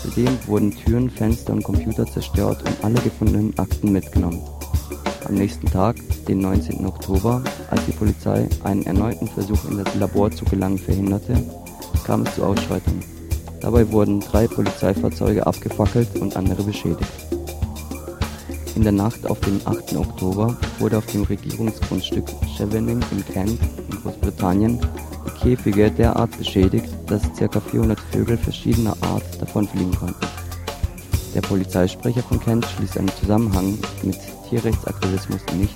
Zudem 0.02 0.38
wurden 0.48 0.72
Türen, 0.72 1.10
Fenster 1.10 1.54
und 1.54 1.64
Computer 1.64 2.06
zerstört 2.06 2.64
und 2.64 2.84
alle 2.84 3.00
gefundenen 3.02 3.58
Akten 3.58 3.92
mitgenommen. 3.92 4.42
Am 5.26 5.36
nächsten 5.36 5.68
Tag, 5.68 5.98
den 6.28 6.40
19. 6.40 6.86
Oktober, 6.86 7.44
als 7.70 7.86
die 7.86 7.92
Polizei 7.92 8.48
einen 8.64 8.84
erneuten 8.86 9.28
Versuch 9.28 9.70
in 9.70 9.84
das 9.84 9.94
Labor 9.96 10.32
zu 10.32 10.46
gelangen 10.46 10.80
verhinderte, 10.80 11.44
kam 12.06 12.24
es 12.24 12.36
zu 12.36 12.44
Ausschreitungen. 12.44 13.04
Dabei 13.62 13.92
wurden 13.92 14.20
drei 14.20 14.48
Polizeifahrzeuge 14.48 15.46
abgefackelt 15.46 16.18
und 16.20 16.36
andere 16.36 16.64
beschädigt. 16.64 17.12
In 18.76 18.84
der 18.84 18.94
Nacht 18.94 19.30
auf 19.30 19.40
den 19.42 19.60
8. 19.66 19.98
Oktober 19.98 20.56
wurde 20.80 20.98
auf 20.98 21.06
dem 21.08 21.24
Regierungsgrundstück 21.24 22.26
Chevening 22.56 23.02
in 23.12 23.26
Kent 23.26 23.60
in 23.90 24.02
Großbritannien 24.02 24.80
die 25.26 25.40
Käfige 25.42 25.92
derart 25.92 26.38
beschädigt, 26.38 26.88
dass 27.08 27.22
ca. 27.38 27.60
400 27.60 28.00
Vögel 28.00 28.38
verschiedener 28.38 28.96
Art 29.02 29.24
davonfliegen 29.40 29.94
konnten. 29.96 30.26
Der 31.36 31.42
Polizeisprecher 31.42 32.24
von 32.24 32.40
Kent 32.40 32.66
schließt 32.66 32.98
einen 32.98 33.12
Zusammenhang 33.20 33.78
mit 34.04 34.18
Tierrechtsaktivismus 34.50 35.42
nicht. 35.58 35.76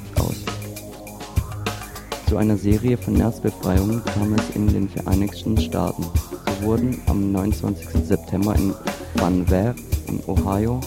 Zu 2.34 2.40
einer 2.40 2.58
Serie 2.58 2.98
von 2.98 3.14
Nerzbefreiungen 3.14 4.04
kam 4.06 4.34
es 4.34 4.56
in 4.56 4.66
den 4.66 4.90
Vereinigten 4.90 5.56
Staaten. 5.56 6.02
So 6.02 6.66
wurden 6.66 7.00
am 7.06 7.32
29. 7.32 7.88
September 8.08 8.56
in 8.56 8.74
Van 9.14 9.48
Wert 9.52 9.78
in 10.08 10.20
Ohio 10.26 10.80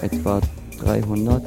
etwa 0.00 0.40
300, 0.80 1.42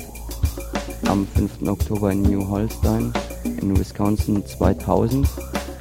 am 1.07 1.25
5. 1.25 1.67
Oktober 1.67 2.11
in 2.11 2.21
New 2.21 2.47
Holstein 2.47 3.11
in 3.43 3.75
Wisconsin 3.79 4.45
2000 4.45 5.27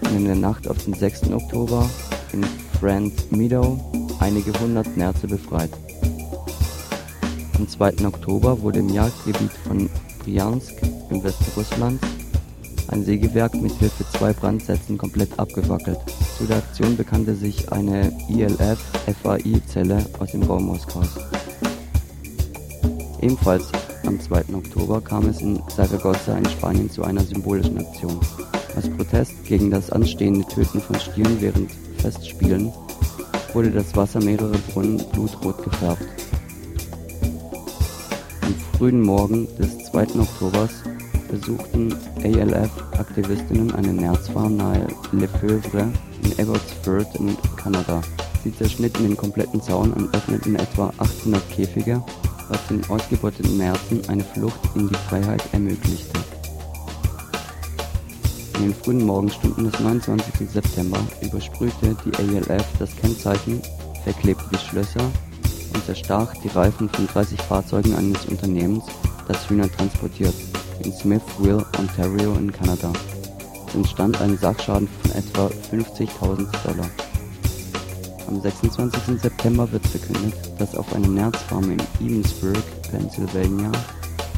und 0.05 0.17
in 0.17 0.25
der 0.25 0.37
Nacht 0.37 0.67
auf 0.67 0.83
den 0.83 0.95
6. 0.95 1.31
Oktober 1.31 1.87
in 2.33 2.43
Friend 2.81 3.13
Meadow 3.31 3.79
einige 4.21 4.59
hundert 4.59 4.97
Nerze 4.97 5.27
befreit. 5.27 5.71
Am 7.59 7.69
2. 7.69 8.07
Oktober 8.07 8.63
wurde 8.63 8.79
im 8.79 8.89
Jagdgebiet 8.89 9.53
von 9.69 9.91
Briansk 10.25 10.81
im 11.11 11.23
Westrussland 11.23 12.01
ein 12.91 13.05
Sägewerk 13.05 13.55
mit 13.55 13.73
Hilfe 13.73 14.05
zwei 14.11 14.33
Brandsätzen 14.33 14.99
komplett 14.99 15.39
abgefackelt. 15.39 15.99
Zu 16.37 16.45
der 16.45 16.57
Aktion 16.59 16.97
bekannte 16.97 17.35
sich 17.35 17.71
eine 17.73 18.13
ILF-FAI-Zelle 18.29 20.05
aus 20.19 20.33
dem 20.33 20.43
Raum 20.43 20.67
Moskaus. 20.67 21.09
Ebenfalls 23.21 23.71
am 24.07 24.21
2. 24.21 24.55
Oktober 24.55 25.01
kam 25.01 25.29
es 25.29 25.41
in 25.41 25.61
Saragossa 25.69 26.37
in 26.37 26.45
Spanien 26.47 26.91
zu 26.91 27.05
einer 27.05 27.23
symbolischen 27.23 27.79
Aktion. 27.79 28.19
Als 28.75 28.89
Protest 28.89 29.45
gegen 29.45 29.71
das 29.71 29.91
anstehende 29.91 30.47
Töten 30.49 30.81
von 30.81 30.99
Stieren 30.99 31.41
während 31.41 31.71
Festspielen 31.99 32.73
wurde 33.53 33.71
das 33.71 33.95
Wasser 33.95 34.21
mehrerer 34.21 34.59
Brunnen 34.73 35.03
blutrot 35.13 35.63
gefärbt. 35.63 36.05
Am 38.41 38.55
frühen 38.77 39.03
Morgen 39.03 39.47
des 39.59 39.79
2. 39.91 40.03
Oktobers 40.21 40.83
besuchten 41.31 41.95
ALF-Aktivistinnen 42.23 43.73
eine 43.75 43.93
Nerzfarm 43.93 44.57
nahe 44.57 44.87
Lefebvre 45.13 45.89
in 46.25 46.33
Abbotsford 46.39 47.15
in 47.17 47.37
Kanada. 47.57 48.03
Sie 48.43 48.55
zerschnitten 48.55 49.05
den 49.05 49.17
kompletten 49.17 49.63
Zaun 49.63 49.93
und 49.93 50.15
öffneten 50.15 50.57
etwa 50.57 50.93
800 50.99 51.51
Käfige, 51.51 52.03
was 52.49 52.67
den 52.69 52.85
ausgebeuteten 52.89 53.59
Nerzen 53.59 54.03
eine 54.09 54.25
Flucht 54.25 54.61
in 54.75 54.89
die 54.89 54.95
Freiheit 55.09 55.43
ermöglichte. 55.53 56.19
In 58.57 58.63
den 58.63 58.75
frühen 58.75 59.07
Morgenstunden 59.07 59.71
des 59.71 59.81
29. 59.81 60.51
September 60.51 60.99
übersprühte 61.23 61.97
die 62.05 62.15
ALF 62.17 62.67
das 62.79 62.95
Kennzeichen, 62.97 63.63
verklebte 64.05 64.45
die 64.53 64.59
Schlösser 64.59 65.11
und 65.75 65.85
zerstach 65.85 66.35
die 66.43 66.49
Reifen 66.49 66.89
von 66.89 67.07
30 67.07 67.41
Fahrzeugen 67.43 67.95
eines 67.95 68.25
Unternehmens, 68.27 68.85
das 69.29 69.49
Hühner 69.49 69.71
transportiert, 69.71 70.35
in 70.85 70.93
Smithville, 70.93 71.65
Ontario 71.79 72.35
in 72.35 72.53
Kanada. 72.53 72.93
Es 73.69 73.75
entstand 73.75 74.21
ein 74.21 74.37
Sachschaden 74.37 74.89
von 75.03 75.11
etwa 75.13 75.47
50.000 75.71 76.47
Dollar. 76.65 76.91
Am 78.27 78.41
26. 78.41 79.21
September 79.21 79.71
wird 79.73 79.87
verkündet, 79.87 80.35
dass 80.59 80.75
auf 80.75 80.93
einer 80.95 81.09
Nerzfarm 81.09 81.71
in 81.71 81.79
Ebensburg, 82.01 82.63
Pennsylvania, 82.91 83.73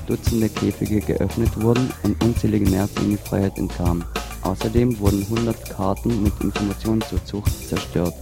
Dutzende 0.06 0.48
Käfige 0.48 1.00
geöffnet 1.00 1.50
wurden 1.62 1.88
und 2.02 2.22
unzählige 2.24 2.68
Nerze 2.68 3.00
in 3.00 3.10
die 3.10 3.16
Freiheit 3.16 3.56
entkamen. 3.56 4.04
Außerdem 4.42 4.98
wurden 4.98 5.22
100 5.22 5.70
Karten 5.70 6.22
mit 6.22 6.32
Informationen 6.40 7.02
zur 7.02 7.24
Zucht 7.24 7.68
zerstört. 7.68 8.14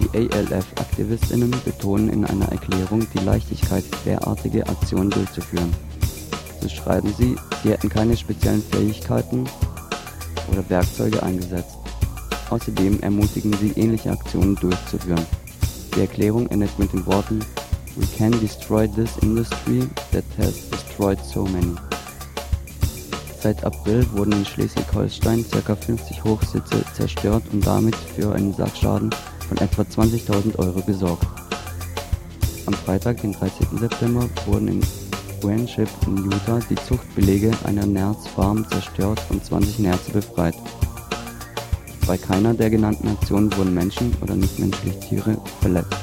Die 0.00 0.08
ALF-AktivistInnen 0.16 1.52
betonen 1.64 2.08
in 2.10 2.24
einer 2.24 2.48
Erklärung 2.50 3.06
die 3.12 3.24
Leichtigkeit, 3.24 3.84
derartige 4.04 4.66
Aktionen 4.68 5.10
durchzuführen. 5.10 5.74
So 6.60 6.68
schreiben 6.68 7.12
sie, 7.16 7.36
sie 7.62 7.70
hätten 7.70 7.88
keine 7.88 8.16
speziellen 8.16 8.62
Fähigkeiten, 8.62 9.46
oder 10.50 10.68
Werkzeuge 10.68 11.22
eingesetzt. 11.22 11.76
Außerdem 12.50 13.00
ermutigen 13.00 13.52
sie, 13.60 13.72
ähnliche 13.80 14.10
Aktionen 14.10 14.54
durchzuführen. 14.56 15.26
Die 15.94 16.00
Erklärung 16.00 16.46
endet 16.48 16.78
mit 16.78 16.92
den 16.92 17.04
Worten 17.06 17.40
We 17.96 18.06
can 18.16 18.30
destroy 18.40 18.86
this 18.86 19.16
industry 19.22 19.88
that 20.12 20.24
has 20.38 20.70
destroyed 20.70 21.18
so 21.24 21.44
many. 21.44 21.74
Seit 23.40 23.64
April 23.64 24.06
wurden 24.12 24.32
in 24.32 24.44
Schleswig-Holstein 24.44 25.44
ca. 25.50 25.74
50 25.74 26.24
Hochsitze 26.24 26.84
zerstört 26.94 27.42
und 27.52 27.66
damit 27.66 27.94
für 27.96 28.32
einen 28.34 28.54
Sachschaden 28.54 29.10
von 29.48 29.58
etwa 29.58 29.82
20.000 29.82 30.58
Euro 30.58 30.80
gesorgt. 30.82 31.26
Am 32.66 32.74
Freitag, 32.74 33.20
den 33.22 33.32
13. 33.32 33.78
September, 33.78 34.28
wurden 34.46 34.68
in 34.68 34.80
Friendship 35.40 35.88
in 36.06 36.16
Utah 36.18 36.60
die 36.68 36.74
Zuchtbelege 36.74 37.50
einer 37.64 37.86
Nerz-Farm 37.86 38.68
zerstört 38.68 39.20
und 39.30 39.44
20 39.44 39.78
Nerze 39.80 40.10
befreit. 40.12 40.54
Bei 42.06 42.16
keiner 42.16 42.54
der 42.54 42.70
genannten 42.70 43.08
Aktionen 43.08 43.54
wurden 43.56 43.74
Menschen 43.74 44.14
oder 44.20 44.34
nichtmenschliche 44.34 45.00
Tiere 45.00 45.36
verletzt. 45.60 45.94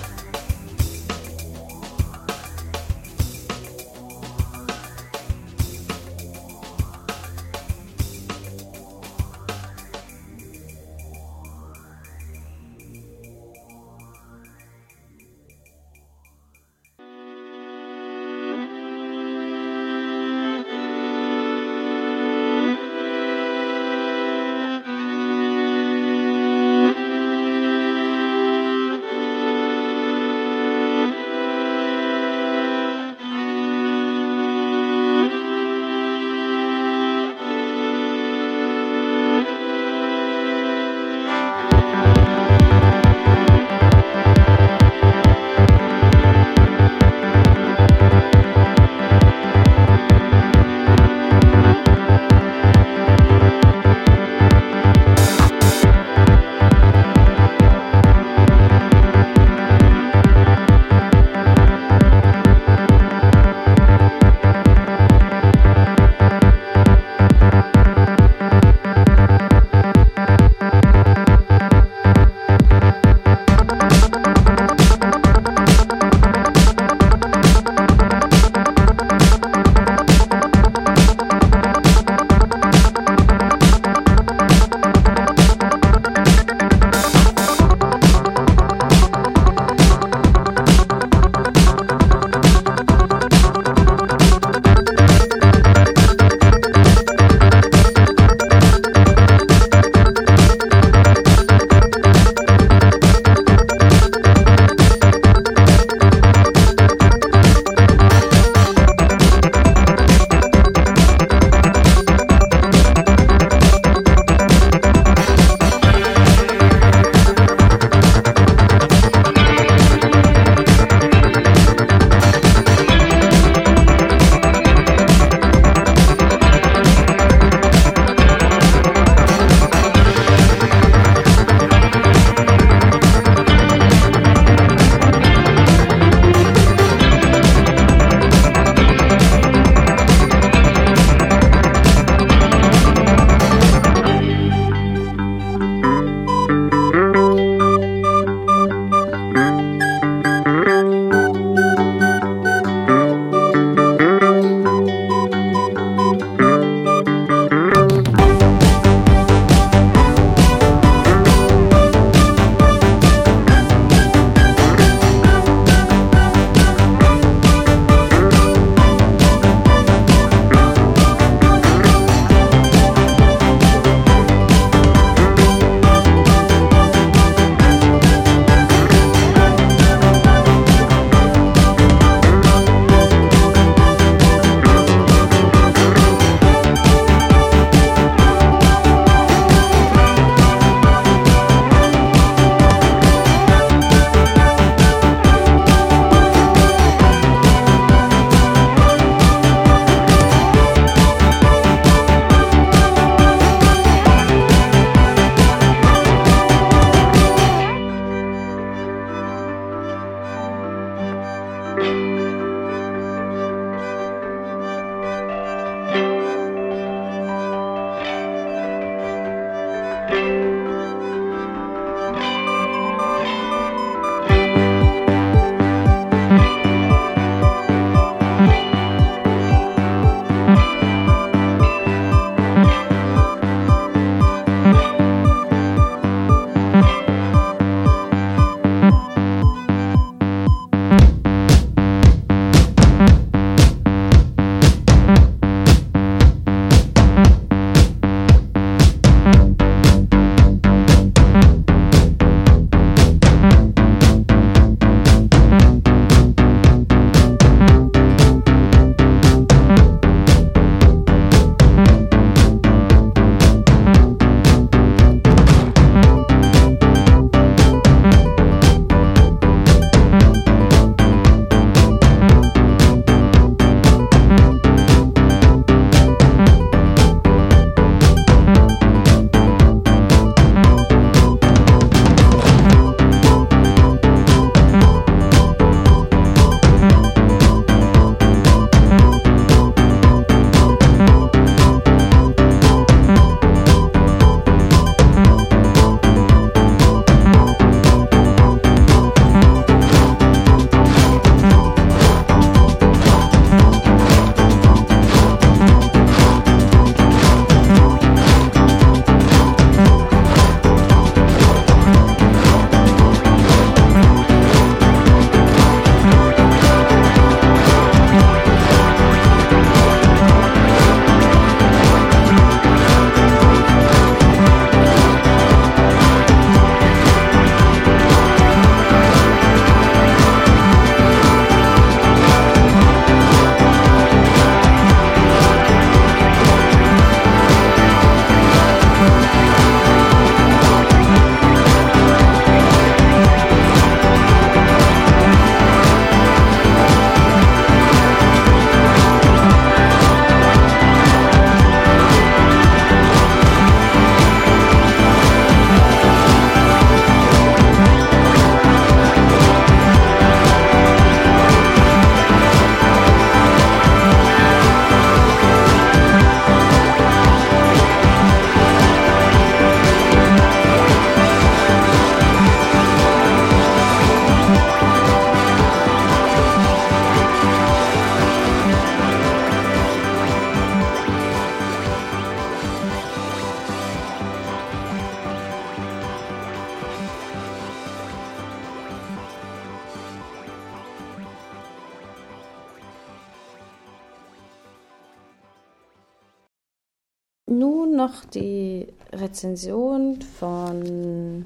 Rezension 399.35 400.21
von 400.39 401.45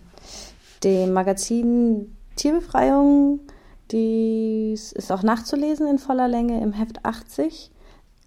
dem 0.83 1.11
Magazin 1.11 2.15
Tierbefreiung. 2.35 3.39
Dies 3.89 4.91
ist 4.91 5.11
auch 5.11 5.23
nachzulesen 5.23 5.87
in 5.87 5.97
voller 5.97 6.27
Länge 6.27 6.61
im 6.61 6.71
Heft 6.71 7.03
80. 7.03 7.71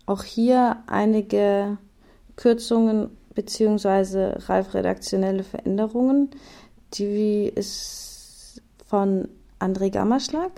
Auch 0.06 0.24
hier 0.24 0.78
einige 0.88 1.78
Kürzungen 2.34 3.10
bzw. 3.36 4.32
reif-redaktionelle 4.48 5.44
Veränderungen. 5.44 6.30
Die 6.94 7.44
ist 7.46 8.62
von 8.84 9.28
André 9.60 9.90
Gammerschlag. 9.90 10.50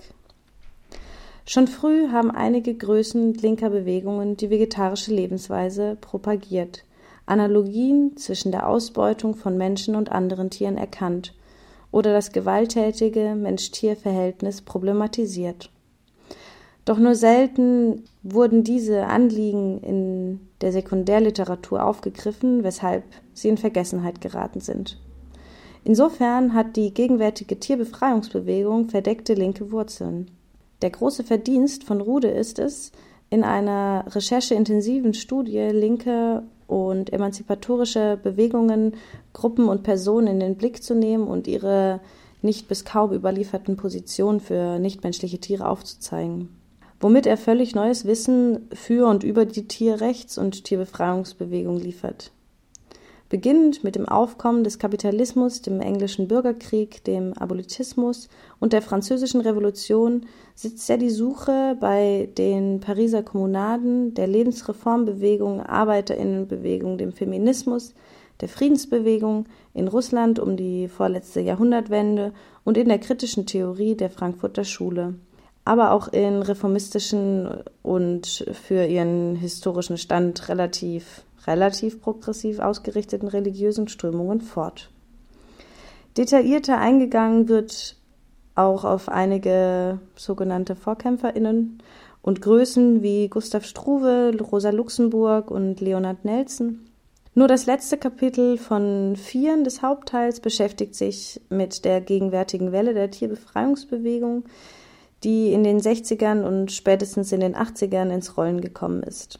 Schon 1.45 1.67
früh 1.67 2.09
haben 2.09 2.31
einige 2.31 2.73
Größen 2.73 3.35
linker 3.35 3.69
Bewegungen 3.69 4.35
die 4.35 4.49
vegetarische 4.49 5.13
Lebensweise 5.13 5.95
propagiert, 6.01 6.84
Analogien 7.25 8.17
zwischen 8.17 8.51
der 8.51 8.67
Ausbeutung 8.67 9.35
von 9.35 9.57
Menschen 9.57 9.95
und 9.95 10.11
anderen 10.11 10.49
Tieren 10.49 10.77
erkannt 10.77 11.33
oder 11.91 12.13
das 12.13 12.31
gewalttätige 12.31 13.35
Mensch-Tier-Verhältnis 13.35 14.61
problematisiert. 14.61 15.71
Doch 16.83 16.99
nur 16.99 17.15
selten 17.15 18.03
wurden 18.21 18.63
diese 18.63 19.07
Anliegen 19.07 19.79
in 19.81 20.39
der 20.61 20.71
Sekundärliteratur 20.71 21.83
aufgegriffen, 21.83 22.63
weshalb 22.63 23.03
sie 23.33 23.49
in 23.49 23.57
Vergessenheit 23.57 24.21
geraten 24.21 24.59
sind. 24.59 24.99
Insofern 25.83 26.53
hat 26.53 26.75
die 26.75 26.93
gegenwärtige 26.93 27.59
Tierbefreiungsbewegung 27.59 28.89
verdeckte 28.89 29.33
linke 29.33 29.71
Wurzeln. 29.71 30.31
Der 30.81 30.89
große 30.89 31.23
Verdienst 31.23 31.83
von 31.83 32.01
Rude 32.01 32.27
ist 32.27 32.59
es, 32.59 32.91
in 33.29 33.43
einer 33.43 34.05
rechercheintensiven 34.09 35.13
Studie 35.13 35.69
linke 35.71 36.43
und 36.67 37.13
emanzipatorische 37.13 38.19
Bewegungen, 38.21 38.93
Gruppen 39.33 39.67
und 39.67 39.83
Personen 39.83 40.27
in 40.27 40.39
den 40.39 40.55
Blick 40.55 40.83
zu 40.83 40.95
nehmen 40.95 41.27
und 41.27 41.47
ihre 41.47 41.99
nicht 42.41 42.67
bis 42.67 42.85
kaum 42.85 43.11
überlieferten 43.11 43.75
Positionen 43.75 44.39
für 44.39 44.79
nichtmenschliche 44.79 45.39
Tiere 45.39 45.67
aufzuzeigen. 45.67 46.49
Womit 46.99 47.25
er 47.25 47.37
völlig 47.37 47.75
neues 47.75 48.05
Wissen 48.05 48.69
für 48.73 49.07
und 49.07 49.23
über 49.23 49.45
die 49.45 49.67
Tierrechts- 49.67 50.37
und 50.37 50.63
Tierbefreiungsbewegung 50.63 51.77
liefert. 51.77 52.31
Beginnend 53.27 53.83
mit 53.83 53.95
dem 53.95 54.07
Aufkommen 54.07 54.63
des 54.63 54.77
Kapitalismus, 54.77 55.63
dem 55.63 55.81
englischen 55.81 56.27
Bürgerkrieg, 56.27 57.03
dem 57.05 57.33
Abolitismus 57.33 58.29
und 58.59 58.71
der 58.71 58.83
französischen 58.83 59.41
Revolution 59.41 60.27
sitzt 60.53 60.87
er 60.91 60.99
die 60.99 61.09
Suche 61.09 61.75
bei 61.79 62.29
den 62.37 62.81
Pariser 62.81 63.23
Kommunaden, 63.23 64.13
der 64.13 64.27
Lebensreformbewegung, 64.27 65.61
Arbeiterinnenbewegung, 65.61 66.99
dem 66.99 67.13
Feminismus, 67.13 67.95
der 68.41 68.47
Friedensbewegung 68.49 69.45
in 69.73 69.87
Russland 69.87 70.37
um 70.37 70.55
die 70.55 70.87
vorletzte 70.87 71.39
Jahrhundertwende 71.39 72.31
und 72.63 72.77
in 72.77 72.89
der 72.89 72.99
kritischen 72.99 73.47
Theorie 73.47 73.95
der 73.95 74.11
Frankfurter 74.11 74.65
Schule, 74.65 75.15
aber 75.63 75.93
auch 75.93 76.09
in 76.09 76.43
reformistischen 76.43 77.63
und 77.81 78.45
für 78.53 78.85
ihren 78.85 79.35
historischen 79.35 79.97
Stand 79.97 80.47
relativ 80.47 81.24
relativ 81.47 82.01
progressiv 82.01 82.59
ausgerichteten 82.59 83.27
religiösen 83.27 83.87
Strömungen 83.87 84.41
fort. 84.41 84.89
Detaillierter 86.17 86.77
eingegangen 86.77 87.49
wird 87.49 87.97
auch 88.55 88.85
auf 88.85 89.09
einige 89.09 89.99
sogenannte 90.15 90.75
Vorkämpferinnen 90.75 91.79
und 92.21 92.41
Größen 92.41 93.03
wie 93.03 93.27
Gustav 93.27 93.65
Struve, 93.65 94.35
Rosa 94.39 94.69
Luxemburg 94.69 95.51
und 95.51 95.81
Leonard 95.81 96.25
Nelson. 96.25 96.79
Nur 97.33 97.49
das 97.49 97.65
letzte 97.65 97.97
Kapitel 97.97 98.57
von 98.57 99.17
Vieren 99.17 99.65
des 99.65 99.81
Hauptteils 99.81 100.39
beschäftigt 100.39 100.95
sich 100.95 101.41
mit 101.49 101.83
der 101.83 101.99
gegenwärtigen 101.99 102.71
Welle 102.71 102.93
der 102.93 103.11
Tierbefreiungsbewegung, 103.11 104.45
die 105.25 105.51
in 105.51 105.65
den 105.65 105.81
60ern 105.81 106.43
und 106.43 106.71
spätestens 106.71 107.33
in 107.33 107.41
den 107.41 107.55
80ern 107.55 108.09
ins 108.09 108.37
Rollen 108.37 108.61
gekommen 108.61 109.03
ist. 109.03 109.39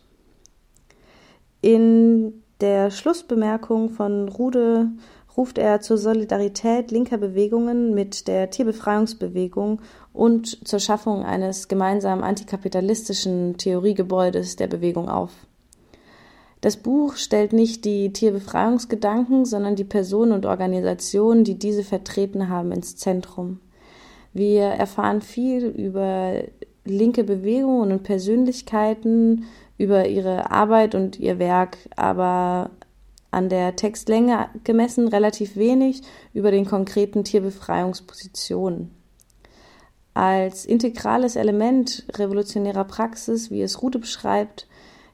In 1.66 2.44
der 2.62 2.92
Schlussbemerkung 2.92 3.90
von 3.90 4.30
Rude 4.30 4.92
ruft 5.36 5.58
er 5.58 5.82
zur 5.82 5.98
Solidarität 5.98 6.92
linker 6.92 7.18
Bewegungen 7.18 7.96
mit 7.96 8.28
der 8.28 8.52
Tierbefreiungsbewegung 8.52 9.82
und 10.14 10.68
zur 10.68 10.78
Schaffung 10.78 11.26
eines 11.26 11.68
gemeinsamen 11.68 12.24
antikapitalistischen 12.24 13.58
Theoriegebäudes 13.58 14.58
der 14.58 14.68
Bewegung 14.68 15.10
auf. 15.10 15.32
Das 16.62 16.78
Buch 16.78 17.16
stellt 17.16 17.52
nicht 17.52 17.84
die 17.84 18.14
Tierbefreiungsgedanken, 18.14 19.46
sondern 19.46 19.76
die 19.76 19.86
Personen 19.86 20.34
und 20.34 20.46
Organisationen, 20.46 21.46
die 21.46 21.58
diese 21.58 21.84
vertreten 21.84 22.48
haben, 22.48 22.72
ins 22.72 22.96
Zentrum. 22.96 23.60
Wir 24.34 24.66
erfahren 24.66 25.24
viel 25.24 25.66
über 25.66 26.44
linke 26.86 27.24
Bewegungen 27.24 27.92
und 27.92 28.04
Persönlichkeiten, 28.04 29.46
über 29.78 30.08
ihre 30.08 30.52
Arbeit 30.52 30.96
und 30.96 31.20
ihr 31.20 31.40
Werk, 31.40 31.78
aber 31.96 32.72
an 33.32 33.50
der 33.50 33.76
Textlänge 33.76 34.50
gemessen 34.64 35.08
relativ 35.08 35.58
wenig 35.58 36.02
über 36.34 36.52
den 36.52 36.66
konkreten 36.66 37.24
Tierbefreiungspositionen. 37.24 38.92
Als 40.14 40.66
integrales 40.66 41.36
Element 41.36 42.06
revolutionärer 42.14 42.86
Praxis, 42.86 43.52
wie 43.52 43.62
es 43.62 43.82
Rute 43.82 44.00
beschreibt, 44.00 44.68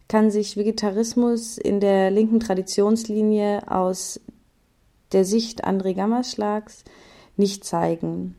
kann 0.08 0.30
sich 0.30 0.58
Vegetarismus 0.58 1.58
in 1.58 1.80
der 1.80 2.12
linken 2.12 2.40
Traditionslinie 2.40 3.72
aus 3.72 4.20
der 5.12 5.26
Sicht 5.26 5.66
André 5.66 5.96
Gammerschlags 5.96 6.84
nicht 7.38 7.66
zeigen. 7.66 8.36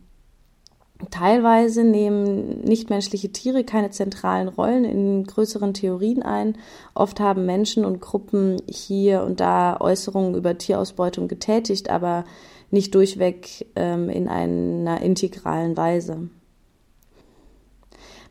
Teilweise 1.11 1.85
nehmen 1.85 2.61
nichtmenschliche 2.61 3.33
Tiere 3.33 3.65
keine 3.65 3.91
zentralen 3.91 4.49
Rollen 4.49 4.85
in 4.85 5.25
größeren 5.25 5.75
Theorien 5.75 6.23
ein. 6.23 6.57
Oft 6.95 7.21
haben 7.21 7.47
Menschen 7.47 7.85
und 7.85 8.01
Gruppen 8.01 8.61
hier 8.69 9.23
und 9.23 9.41
da 9.41 9.79
Äußerungen 9.81 10.35
über 10.35 10.57
Tierausbeutung 10.59 11.29
getätigt, 11.29 11.91
aber 11.91 12.25
nicht 12.71 12.95
durchweg 12.95 13.67
ähm, 13.77 14.09
in 14.09 14.29
einer 14.29 15.01
integralen 15.01 15.77
Weise. 15.77 16.29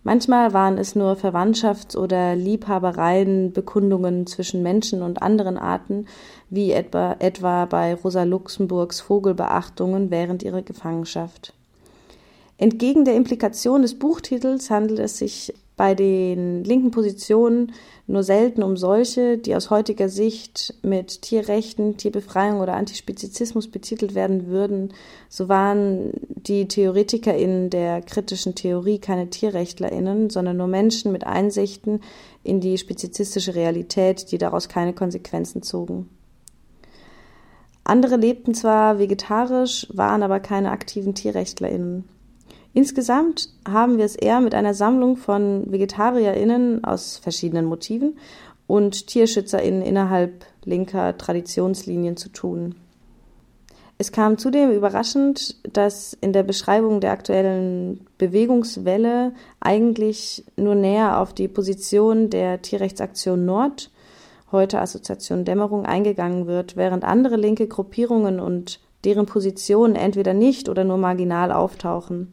Manchmal 0.03 0.51
waren 0.51 0.80
es 0.80 0.95
nur 0.95 1.13
Verwandtschafts- 1.13 1.95
oder 1.95 2.36
Liebhabereien, 2.36 3.53
zwischen 4.26 4.63
Menschen 4.63 5.03
und 5.03 5.22
anderen 5.22 5.59
Arten, 5.59 6.07
wie 6.49 6.72
etwa, 6.72 7.17
etwa 7.19 7.65
bei 7.65 7.93
Rosa 7.93 8.24
Luxemburgs 8.24 8.99
Vogelbeachtungen 8.99 10.09
während 10.09 10.41
ihrer 10.41 10.63
Gefangenschaft. 10.63 11.53
Entgegen 12.62 13.05
der 13.05 13.16
Implikation 13.16 13.82
des 13.82 13.97
Buchtitels 13.97 14.70
handelt 14.70 14.99
es 14.99 15.18
sich 15.18 15.51
bei 15.78 15.95
den 15.95 16.64
linken 16.64 16.91
Positionen 16.91 17.72
nur 18.05 18.22
selten 18.22 18.62
um 18.62 18.78
solche, 18.78 19.39
die 19.39 19.55
aus 19.55 19.72
heutiger 19.72 20.09
Sicht 20.09 20.76
mit 20.84 21.24
Tierrechten, 21.24 21.97
Tierbefreiung 21.97 22.59
oder 22.59 22.76
Antispezizismus 22.76 23.68
betitelt 23.68 24.14
werden 24.14 24.45
würden. 24.45 24.93
So 25.28 25.49
waren 25.49 26.12
die 26.28 26.68
TheoretikerInnen 26.68 27.72
der 27.72 28.03
kritischen 28.03 28.53
Theorie 28.53 28.99
keine 28.99 29.32
TierrechtlerInnen, 29.32 30.30
sondern 30.30 30.57
nur 30.57 30.68
Menschen 30.68 31.12
mit 31.12 31.26
Einsichten 31.26 32.01
in 32.43 32.62
die 32.62 32.78
spezizistische 32.78 33.55
Realität, 33.55 34.32
die 34.32 34.38
daraus 34.38 34.70
keine 34.70 34.93
Konsequenzen 34.93 35.64
zogen. 35.64 36.09
Andere 37.84 38.18
lebten 38.18 38.53
zwar 38.53 38.99
vegetarisch, 38.99 39.88
waren 39.91 40.22
aber 40.22 40.39
keine 40.39 40.70
aktiven 40.70 41.16
TierrechtlerInnen. 41.16 42.03
Insgesamt 42.74 43.49
haben 43.67 43.97
wir 43.97 44.05
es 44.05 44.15
eher 44.15 44.39
mit 44.39 44.55
einer 44.55 44.74
Sammlung 44.74 45.17
von 45.17 45.69
VegetarierInnen 45.69 46.86
aus 46.86 47.17
verschiedenen 47.17 47.65
Motiven 47.65 48.17
und 48.65 49.07
TierschützerInnen 49.07 49.82
innerhalb 49.82 50.45
linker 50.63 51.17
Traditionslinien 51.17 52.15
zu 52.15 52.30
tun. 52.30 52.76
Es 53.97 54.13
kam 54.13 54.38
zudem 54.38 54.72
überraschend, 54.72 55.57
dass 55.74 56.17
in 56.22 56.32
der 56.32 56.43
Beschreibung 56.43 57.01
der 57.01 57.11
aktuellen 57.11 58.07
Bewegungswelle 58.17 59.34
eigentlich 59.59 60.45
nur 60.55 60.76
näher 60.76 61.19
auf 61.19 61.34
die 61.34 61.49
Position 61.49 62.30
der 62.30 62.61
Tierrechtsaktion 62.61 63.45
Nord, 63.45 63.91
heute 64.51 64.80
Assoziation 64.80 65.43
Dämmerung, 65.43 65.86
eingegangen 65.86 66.47
wird, 66.47 66.78
während 66.78 67.03
andere 67.03 67.36
linke 67.36 67.67
Gruppierungen 67.67 68.39
und 68.39 68.80
deren 69.03 69.26
Positionen 69.26 69.95
entweder 69.95 70.34
nicht 70.34 70.69
oder 70.69 70.84
nur 70.84 70.97
marginal 70.97 71.51
auftauchen 71.51 72.32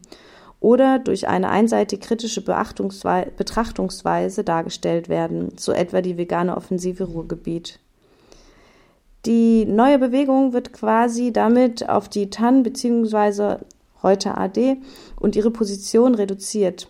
oder 0.59 0.99
durch 0.99 1.27
eine 1.27 1.49
einseitig 1.49 2.01
kritische 2.01 2.41
Betrachtungsweise 2.41 4.43
dargestellt 4.43 5.09
werden, 5.09 5.53
so 5.57 5.71
etwa 5.71 6.01
die 6.01 6.17
vegane 6.17 6.57
Offensive 6.57 7.05
Ruhrgebiet. 7.05 7.79
Die 9.25 9.65
neue 9.65 9.99
Bewegung 9.99 10.53
wird 10.53 10.73
quasi 10.73 11.33
damit 11.33 11.89
auf 11.89 12.09
die 12.09 12.29
TAN 12.29 12.63
bzw. 12.63 13.57
heute 14.01 14.37
AD 14.37 14.77
und 15.19 15.35
ihre 15.35 15.51
Position 15.51 16.15
reduziert. 16.15 16.89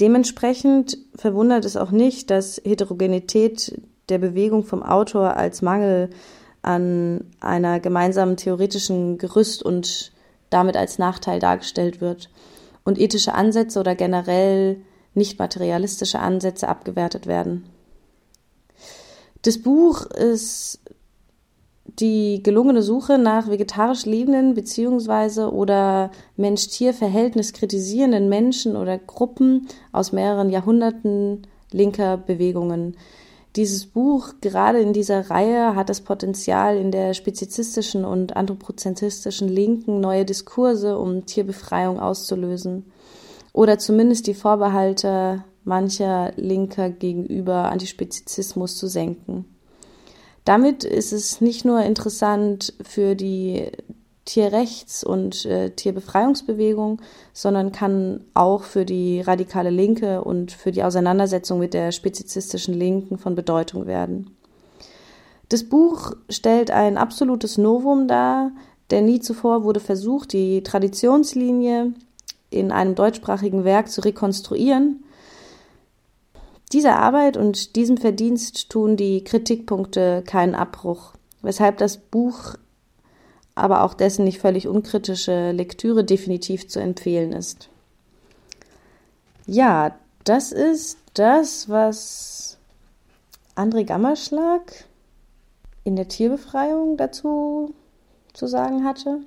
Dementsprechend 0.00 0.98
verwundert 1.14 1.64
es 1.64 1.76
auch 1.76 1.90
nicht, 1.90 2.30
dass 2.30 2.60
Heterogenität 2.64 3.80
der 4.08 4.18
Bewegung 4.18 4.64
vom 4.64 4.82
Autor 4.82 5.36
als 5.36 5.62
Mangel 5.62 6.10
an 6.62 7.24
einer 7.40 7.80
gemeinsamen 7.80 8.36
theoretischen 8.36 9.18
Gerüst 9.18 9.62
und 9.62 10.12
damit 10.50 10.76
als 10.76 10.98
Nachteil 10.98 11.40
dargestellt 11.40 12.00
wird 12.00 12.30
und 12.84 12.98
ethische 12.98 13.34
Ansätze 13.34 13.80
oder 13.80 13.94
generell 13.94 14.80
nicht 15.14 15.38
materialistische 15.38 16.20
Ansätze 16.20 16.68
abgewertet 16.68 17.26
werden. 17.26 17.64
Das 19.42 19.58
Buch 19.58 20.06
ist 20.06 20.80
die 22.00 22.42
gelungene 22.42 22.82
Suche 22.82 23.16
nach 23.16 23.48
vegetarisch 23.48 24.04
lebenden 24.04 24.54
beziehungsweise 24.54 25.52
oder 25.52 26.10
Mensch-Tier-Verhältnis 26.36 27.52
kritisierenden 27.52 28.28
Menschen 28.28 28.76
oder 28.76 28.98
Gruppen 28.98 29.68
aus 29.92 30.12
mehreren 30.12 30.50
Jahrhunderten 30.50 31.46
linker 31.72 32.16
Bewegungen. 32.16 32.96
Dieses 33.56 33.86
Buch, 33.86 34.34
gerade 34.42 34.80
in 34.80 34.92
dieser 34.92 35.30
Reihe, 35.30 35.74
hat 35.74 35.88
das 35.88 36.02
Potenzial, 36.02 36.76
in 36.76 36.90
der 36.90 37.14
spezizistischen 37.14 38.04
und 38.04 38.36
anthropozentistischen 38.36 39.48
Linken 39.48 40.00
neue 40.00 40.26
Diskurse 40.26 40.98
um 40.98 41.24
Tierbefreiung 41.24 41.98
auszulösen. 41.98 42.84
Oder 43.54 43.78
zumindest 43.78 44.26
die 44.26 44.34
Vorbehalte 44.34 45.42
mancher 45.64 46.32
Linker 46.36 46.90
gegenüber 46.90 47.72
Antispezizismus 47.72 48.76
zu 48.76 48.88
senken. 48.88 49.46
Damit 50.44 50.84
ist 50.84 51.12
es 51.12 51.40
nicht 51.40 51.64
nur 51.64 51.80
interessant 51.80 52.74
für 52.82 53.16
die 53.16 53.72
Tierrechts- 54.26 55.02
und 55.02 55.46
äh, 55.46 55.70
Tierbefreiungsbewegung, 55.70 57.00
sondern 57.32 57.72
kann 57.72 58.24
auch 58.34 58.64
für 58.64 58.84
die 58.84 59.22
radikale 59.22 59.70
Linke 59.70 60.22
und 60.22 60.52
für 60.52 60.72
die 60.72 60.82
Auseinandersetzung 60.82 61.58
mit 61.58 61.72
der 61.72 61.92
spezizistischen 61.92 62.74
Linken 62.74 63.16
von 63.16 63.34
Bedeutung 63.34 63.86
werden. 63.86 64.36
Das 65.48 65.64
Buch 65.64 66.12
stellt 66.28 66.70
ein 66.70 66.98
absolutes 66.98 67.56
Novum 67.56 68.08
dar, 68.08 68.50
denn 68.90 69.06
nie 69.06 69.20
zuvor 69.20 69.64
wurde 69.64 69.80
versucht, 69.80 70.32
die 70.32 70.62
Traditionslinie 70.62 71.94
in 72.50 72.72
einem 72.72 72.94
deutschsprachigen 72.94 73.64
Werk 73.64 73.90
zu 73.90 74.02
rekonstruieren 74.02 75.04
dieser 76.72 76.98
Arbeit 76.98 77.36
und 77.36 77.76
diesem 77.76 77.96
Verdienst 77.96 78.70
tun 78.70 78.96
die 78.96 79.22
Kritikpunkte 79.22 80.22
keinen 80.26 80.54
Abbruch, 80.54 81.12
weshalb 81.42 81.78
das 81.78 81.96
Buch 81.96 82.56
aber 83.56 83.82
auch 83.82 83.94
dessen 83.94 84.24
nicht 84.24 84.38
völlig 84.38 84.68
unkritische 84.68 85.50
Lektüre 85.50 86.04
definitiv 86.04 86.68
zu 86.68 86.78
empfehlen 86.78 87.32
ist. 87.32 87.68
Ja, 89.46 89.96
das 90.24 90.52
ist 90.52 90.98
das, 91.14 91.68
was 91.68 92.58
André 93.56 93.84
Gammerschlag 93.84 94.84
in 95.82 95.96
der 95.96 96.08
Tierbefreiung 96.08 96.96
dazu 96.96 97.74
zu 98.34 98.46
sagen 98.46 98.84
hatte. 98.84 99.20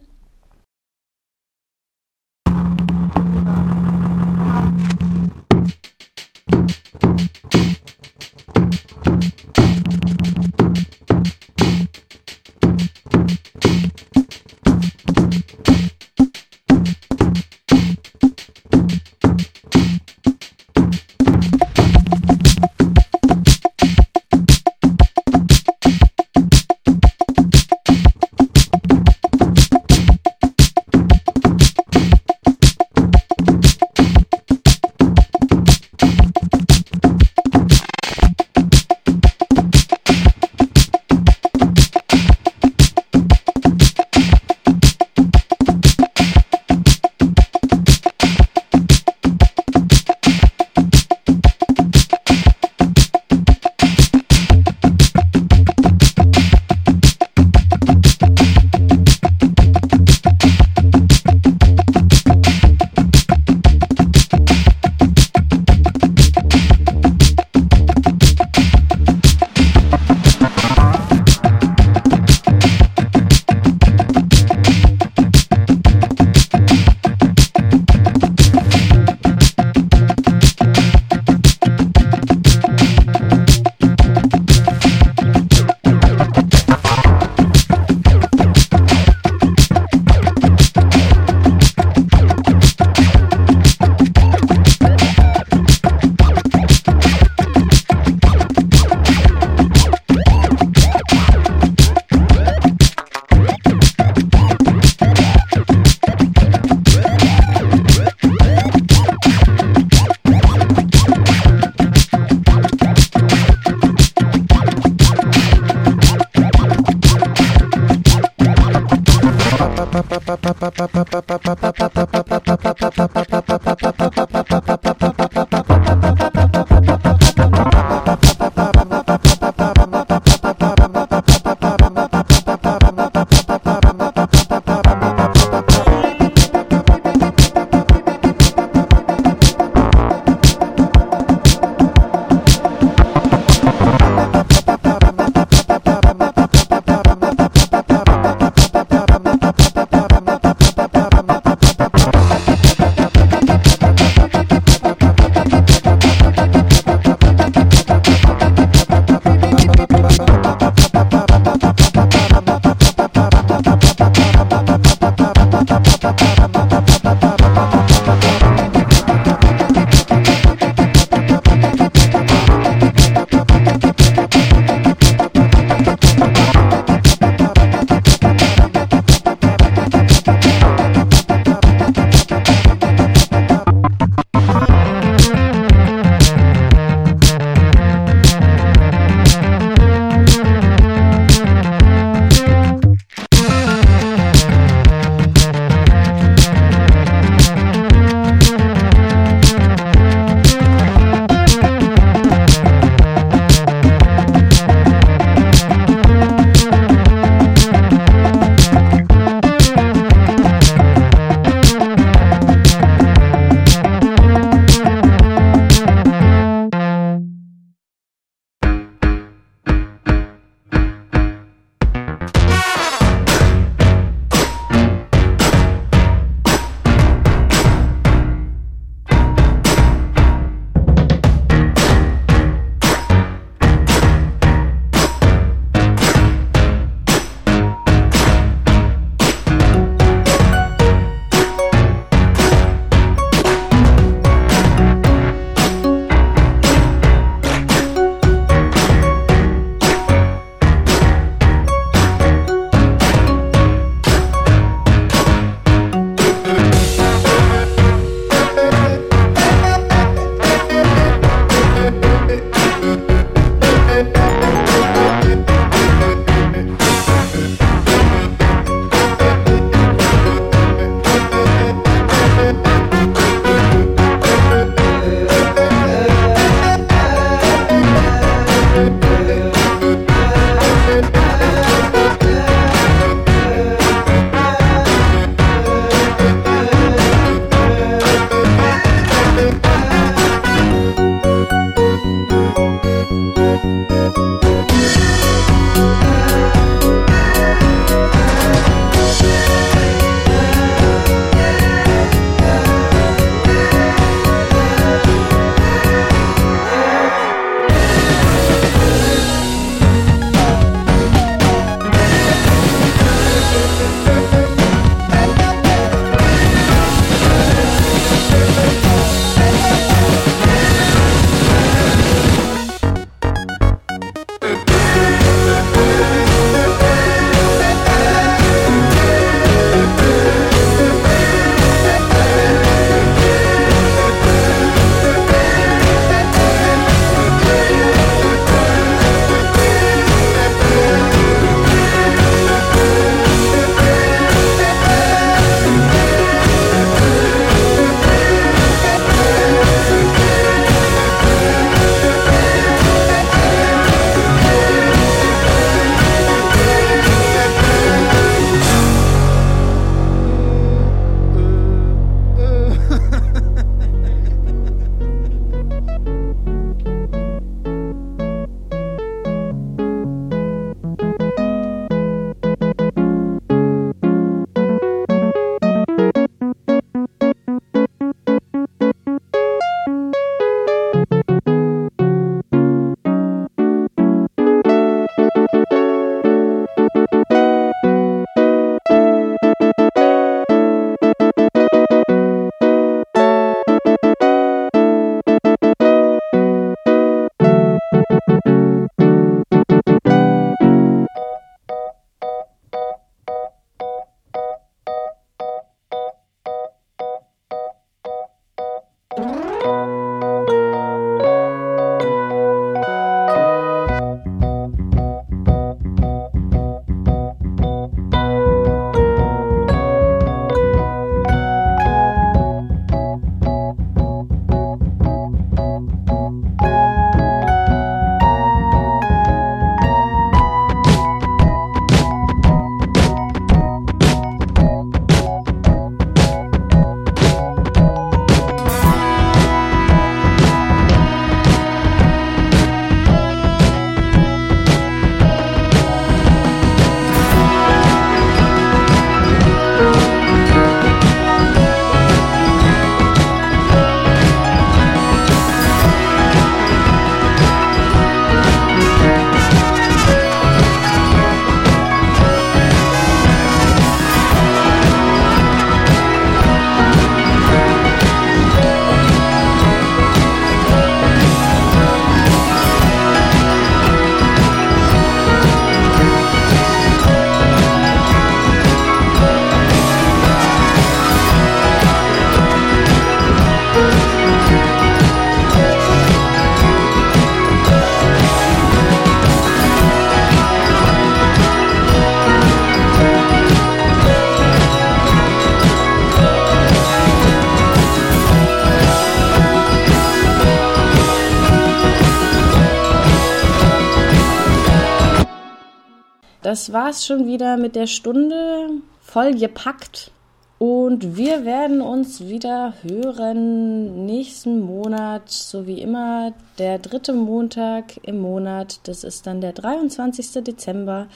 Das 506.60 506.74
war's 506.74 507.06
schon 507.06 507.26
wieder 507.26 507.56
mit 507.56 507.78
der 507.78 507.88
Stunde. 507.88 508.68
Voll 509.00 509.34
gepackt. 509.34 510.12
Und 510.58 511.16
wir 511.16 511.46
werden 511.46 511.80
uns 511.80 512.28
wieder 512.28 512.74
hören 512.82 514.06
nächsten 514.06 514.60
Monat, 514.60 515.30
so 515.30 515.68
wie 515.68 515.82
immer, 515.82 516.34
der 516.58 516.78
dritte 516.78 517.14
Montag 517.14 517.96
im 518.04 518.20
Monat. 518.20 518.82
Das 518.84 519.06
ist 519.06 519.26
dann 519.26 519.40
der 519.40 519.54
23. 519.54 520.44
Dezember. 520.44 521.08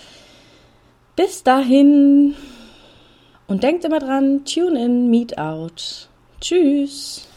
Bis 1.17 1.43
dahin. 1.43 2.35
Und 3.45 3.63
denkt 3.63 3.83
immer 3.83 3.99
dran, 3.99 4.45
tune 4.45 4.81
in, 4.81 5.09
meet 5.09 5.37
out. 5.37 6.07
Tschüss. 6.39 7.27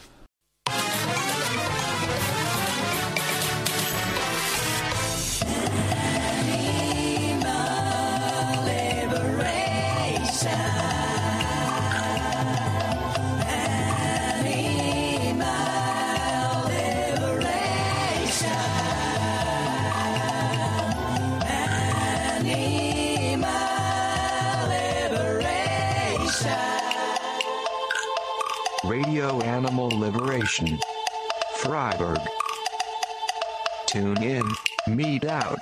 Radio 29.27 29.41
Animal 29.41 29.89
Liberation. 29.89 30.79
Freiburg. 31.57 32.19
Tune 33.85 34.23
in, 34.23 34.43
meet 34.87 35.25
out. 35.25 35.59